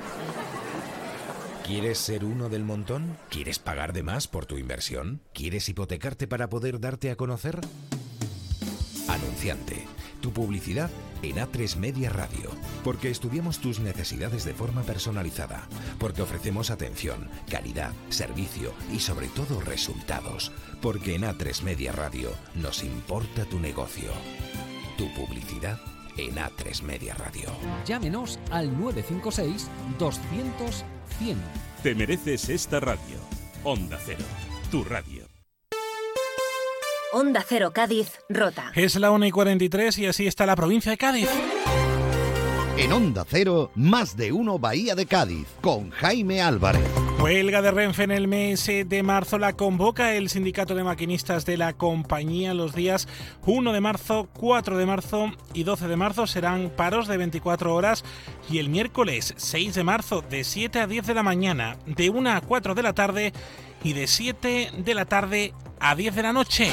[1.66, 3.16] ¿Quieres ser uno del montón?
[3.31, 5.23] ¿Quieres pagar de más por tu inversión?
[5.32, 7.59] ¿Quieres hipotecarte para poder darte a conocer?
[9.09, 9.86] Anunciante.
[10.20, 10.90] Tu publicidad
[11.22, 12.51] en A3 Media Radio.
[12.82, 15.68] Porque estudiamos tus necesidades de forma personalizada.
[15.98, 20.52] Porque ofrecemos atención, calidad, servicio y sobre todo resultados.
[20.81, 24.10] Porque en A3 Media Radio nos importa tu negocio.
[24.97, 25.78] Tu publicidad
[26.16, 27.51] en A3 Media Radio.
[27.85, 29.68] Llámenos al 956
[29.98, 30.85] 200
[31.18, 31.39] 100.
[31.82, 33.18] Te mereces esta radio.
[33.62, 34.24] Onda Cero,
[34.70, 35.23] tu radio.
[37.16, 38.73] Onda Cero Cádiz, Rota.
[38.74, 41.28] Es la 1 y 43 y así está la provincia de Cádiz.
[42.77, 46.82] En Onda Cero, más de uno Bahía de Cádiz, con Jaime Álvarez.
[47.20, 51.57] Huelga de Renfe en el mes de marzo la convoca el sindicato de maquinistas de
[51.57, 52.53] la compañía.
[52.53, 53.07] Los días
[53.47, 58.05] 1 de marzo, 4 de marzo y 12 de marzo serán paros de 24 horas
[58.51, 62.31] y el miércoles 6 de marzo de 7 a 10 de la mañana, de 1
[62.32, 63.32] a 4 de la tarde
[63.85, 66.70] y de 7 de la tarde a 10 de la noche.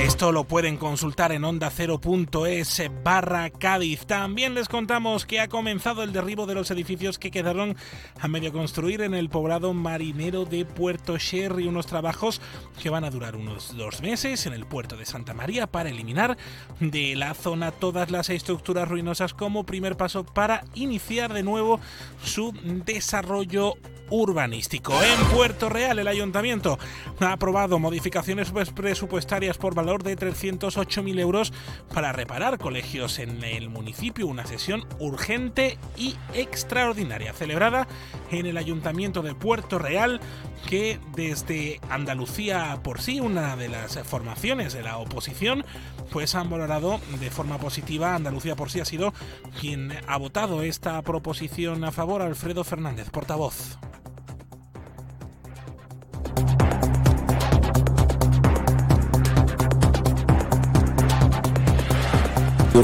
[0.00, 4.04] Esto lo pueden consultar en onda0.es barra Cádiz.
[4.06, 7.76] También les contamos que ha comenzado el derribo de los edificios que quedaron
[8.18, 11.68] a medio construir en el poblado marinero de Puerto Sherry.
[11.68, 12.40] Unos trabajos
[12.82, 16.36] que van a durar unos dos meses en el puerto de Santa María para eliminar
[16.80, 21.78] de la zona todas las estructuras ruinosas como primer paso para iniciar de nuevo
[22.24, 22.52] su
[22.84, 23.74] desarrollo
[24.12, 24.92] urbanístico.
[25.02, 26.78] En Puerto Real, el ayuntamiento
[27.20, 31.52] ha aprobado modificaciones presupuestarias por valor de 308.000 euros
[31.94, 34.26] para reparar colegios en el municipio.
[34.26, 37.88] Una sesión urgente y extraordinaria celebrada
[38.30, 40.20] en el ayuntamiento de Puerto Real
[40.68, 45.64] que desde Andalucía por sí, una de las formaciones de la oposición,
[46.10, 48.14] pues han valorado de forma positiva.
[48.14, 49.14] Andalucía por sí ha sido
[49.58, 52.20] quien ha votado esta proposición a favor.
[52.20, 53.78] Alfredo Fernández, portavoz.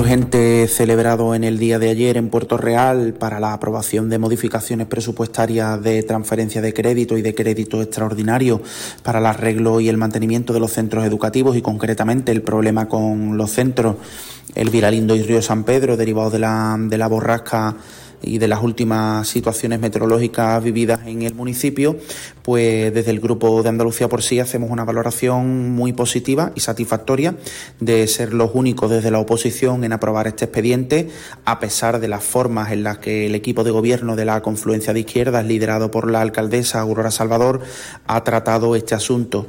[0.08, 4.86] Urgente celebrado en el día de ayer en Puerto Real para la aprobación de modificaciones
[4.86, 8.62] presupuestarias de transferencia de crédito y de crédito extraordinario
[9.02, 13.36] para el arreglo y el mantenimiento de los centros educativos y concretamente el problema con
[13.36, 13.96] los centros.
[14.54, 17.76] El Viralindo y Río San Pedro derivado de la, de la borrasca
[18.22, 21.96] y de las últimas situaciones meteorológicas vividas en el municipio,
[22.42, 27.36] pues desde el Grupo de Andalucía por sí hacemos una valoración muy positiva y satisfactoria
[27.80, 31.08] de ser los únicos desde la oposición en aprobar este expediente,
[31.44, 34.92] a pesar de las formas en las que el equipo de gobierno de la confluencia
[34.92, 37.60] de izquierdas, liderado por la alcaldesa Aurora Salvador,
[38.06, 39.46] ha tratado este asunto.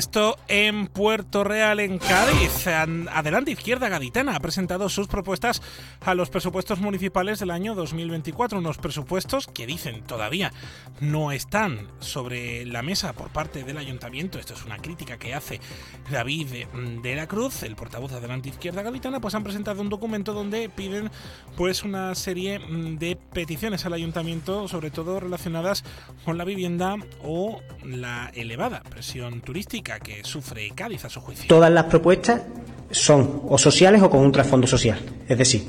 [0.00, 2.66] Esto en Puerto Real, en Cádiz.
[2.66, 5.60] Adelante Izquierda Gaditana ha presentado sus propuestas
[6.00, 8.60] a los presupuestos municipales del año 2024.
[8.60, 10.54] Unos presupuestos que dicen todavía
[11.02, 14.38] no están sobre la mesa por parte del ayuntamiento.
[14.38, 15.60] Esto es una crítica que hace
[16.10, 16.64] David
[17.02, 19.20] de la Cruz, el portavoz de Adelante Izquierda Gaditana.
[19.20, 21.10] Pues han presentado un documento donde piden
[21.58, 25.84] pues una serie de peticiones al ayuntamiento, sobre todo relacionadas
[26.24, 31.46] con la vivienda o la elevada presión turística que sufre Cádiz a su juicio.
[31.48, 32.42] Todas las propuestas
[32.90, 34.98] son o sociales o con un trasfondo social.
[35.28, 35.62] Es decir,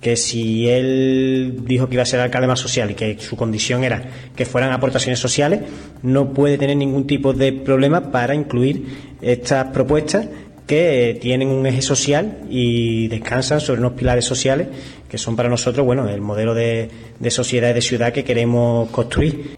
[0.00, 3.84] que si él dijo que iba a ser alcalde más social y que su condición
[3.84, 4.02] era
[4.34, 5.60] que fueran aportaciones sociales,
[6.02, 10.26] no puede tener ningún tipo de problema para incluir estas propuestas
[10.66, 14.68] que tienen un eje social y descansan sobre unos pilares sociales
[15.08, 18.90] que son para nosotros, bueno, el modelo de, de sociedad y de ciudad que queremos
[18.90, 19.56] construir.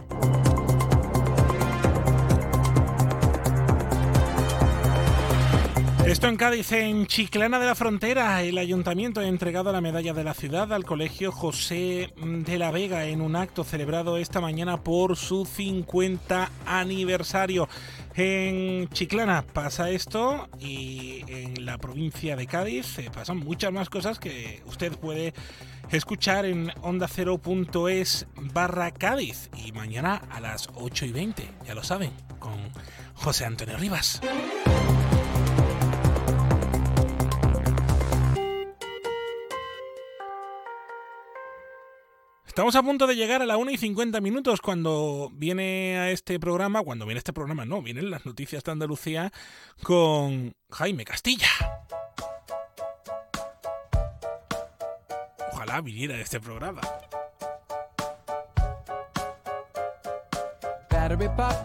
[6.34, 10.34] En Cádiz, en Chiclana de la Frontera, el ayuntamiento ha entregado la medalla de la
[10.34, 15.46] ciudad al colegio José de la Vega en un acto celebrado esta mañana por su
[15.46, 17.68] 50 aniversario.
[18.16, 24.18] En Chiclana pasa esto y en la provincia de Cádiz eh, pasan muchas más cosas
[24.18, 25.34] que usted puede
[25.92, 32.10] escuchar en onda0.es barra Cádiz y mañana a las 8 y 20, ya lo saben,
[32.40, 32.58] con
[33.14, 34.20] José Antonio Rivas.
[42.54, 46.38] Estamos a punto de llegar a la 1 y 50 minutos cuando viene a este
[46.38, 49.32] programa, cuando viene este programa, no, vienen las noticias de Andalucía
[49.82, 51.48] con Jaime Castilla.
[55.50, 56.80] Ojalá viniera este programa.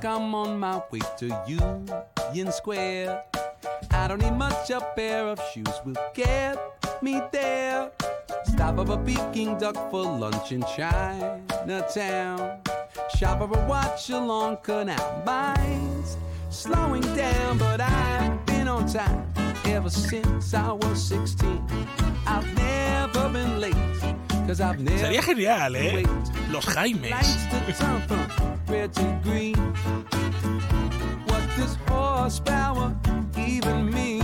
[0.02, 3.24] I'm on my way to Square.
[3.92, 6.58] I don't need much, a pair of shoes will get
[7.02, 7.92] me there.
[8.46, 12.60] Stop of a Peking duck for lunch in Chinatown.
[13.18, 15.24] Shop of a watch along Canal.
[15.26, 16.18] Mine's
[16.50, 19.26] slowing down, but I've been on time
[19.66, 21.64] ever since I was 16.
[22.26, 23.76] I've never been late.
[24.48, 26.04] Cause I've never Sería genial, ¿eh?
[26.52, 27.12] Los Jaimes.
[31.28, 32.96] What does horsepower
[33.38, 34.19] even mean?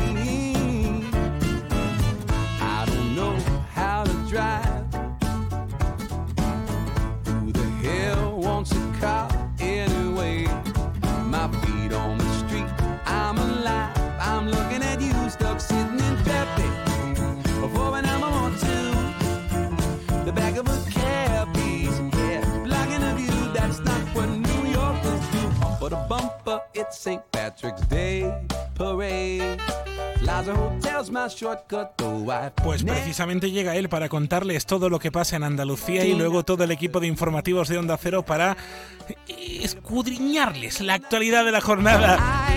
[26.92, 27.22] St.
[27.32, 28.32] Patrick's Day
[28.78, 29.58] parade.
[32.64, 36.64] Pues precisamente llega él para contarles todo lo que pasa en Andalucía y luego todo
[36.64, 38.58] el equipo de informativos de Onda Cero para
[39.28, 42.48] escudriñarles la actualidad de la jornada.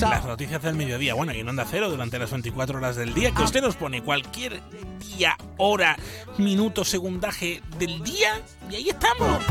[0.00, 3.32] Las noticias del mediodía, bueno, y en Onda Cero durante las 24 horas del día,
[3.32, 4.60] que usted nos pone cualquier
[4.98, 5.96] día, hora,
[6.38, 9.42] minuto, segundaje del día, y ahí estamos.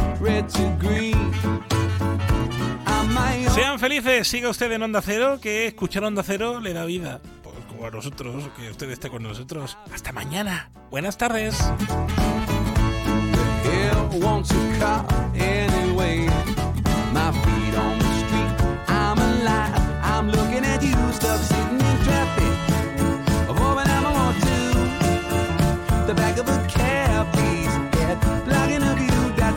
[3.53, 7.19] Sean felices, siga usted en Onda Cero, que escuchar Onda Cero le da vida.
[7.43, 9.77] Pues como a nosotros, que usted esté con nosotros.
[9.93, 10.69] Hasta mañana.
[10.89, 11.57] Buenas tardes.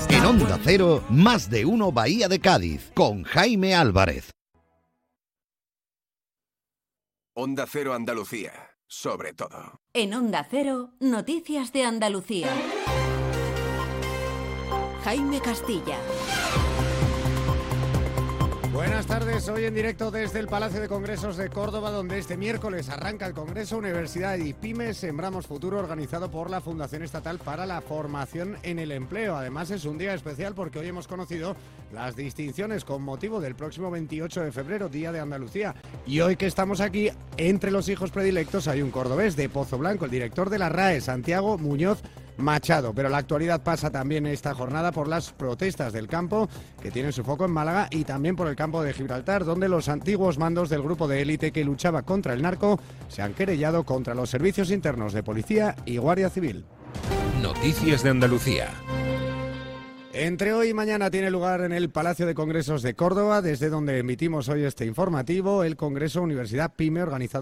[0.09, 4.31] En Onda Cero, más de uno Bahía de Cádiz, con Jaime Álvarez.
[7.35, 8.53] Onda Cero Andalucía,
[8.87, 9.81] sobre todo.
[9.95, 12.53] En Onda Cero, Noticias de Andalucía.
[15.05, 15.99] Jaime Castilla.
[18.73, 22.89] Buenas tardes, hoy en directo desde el Palacio de Congresos de Córdoba, donde este miércoles
[22.89, 27.83] arranca el Congreso Universidad y Pymes Sembramos Futuro, organizado por la Fundación Estatal para la
[27.83, 29.37] Formación en el Empleo.
[29.37, 31.55] Además, es un día especial porque hoy hemos conocido
[31.93, 35.75] las distinciones con motivo del próximo 28 de febrero, Día de Andalucía.
[36.07, 40.07] Y hoy que estamos aquí, entre los hijos predilectos hay un cordobés de Pozo Blanco,
[40.07, 42.03] el director de la RAE, Santiago Muñoz.
[42.43, 42.93] Machado.
[42.95, 46.49] Pero la actualidad pasa también esta jornada por las protestas del campo,
[46.83, 49.89] que tienen su foco en Málaga, y también por el campo de Gibraltar, donde los
[49.89, 52.79] antiguos mandos del grupo de élite que luchaba contra el narco
[53.09, 56.65] se han querellado contra los servicios internos de policía y guardia civil.
[57.41, 58.69] Noticias de Andalucía.
[60.15, 63.99] Entre hoy y mañana tiene lugar en el Palacio de Congresos de Córdoba, desde donde
[63.99, 67.41] emitimos hoy este informativo, el Congreso Universidad PYME organizado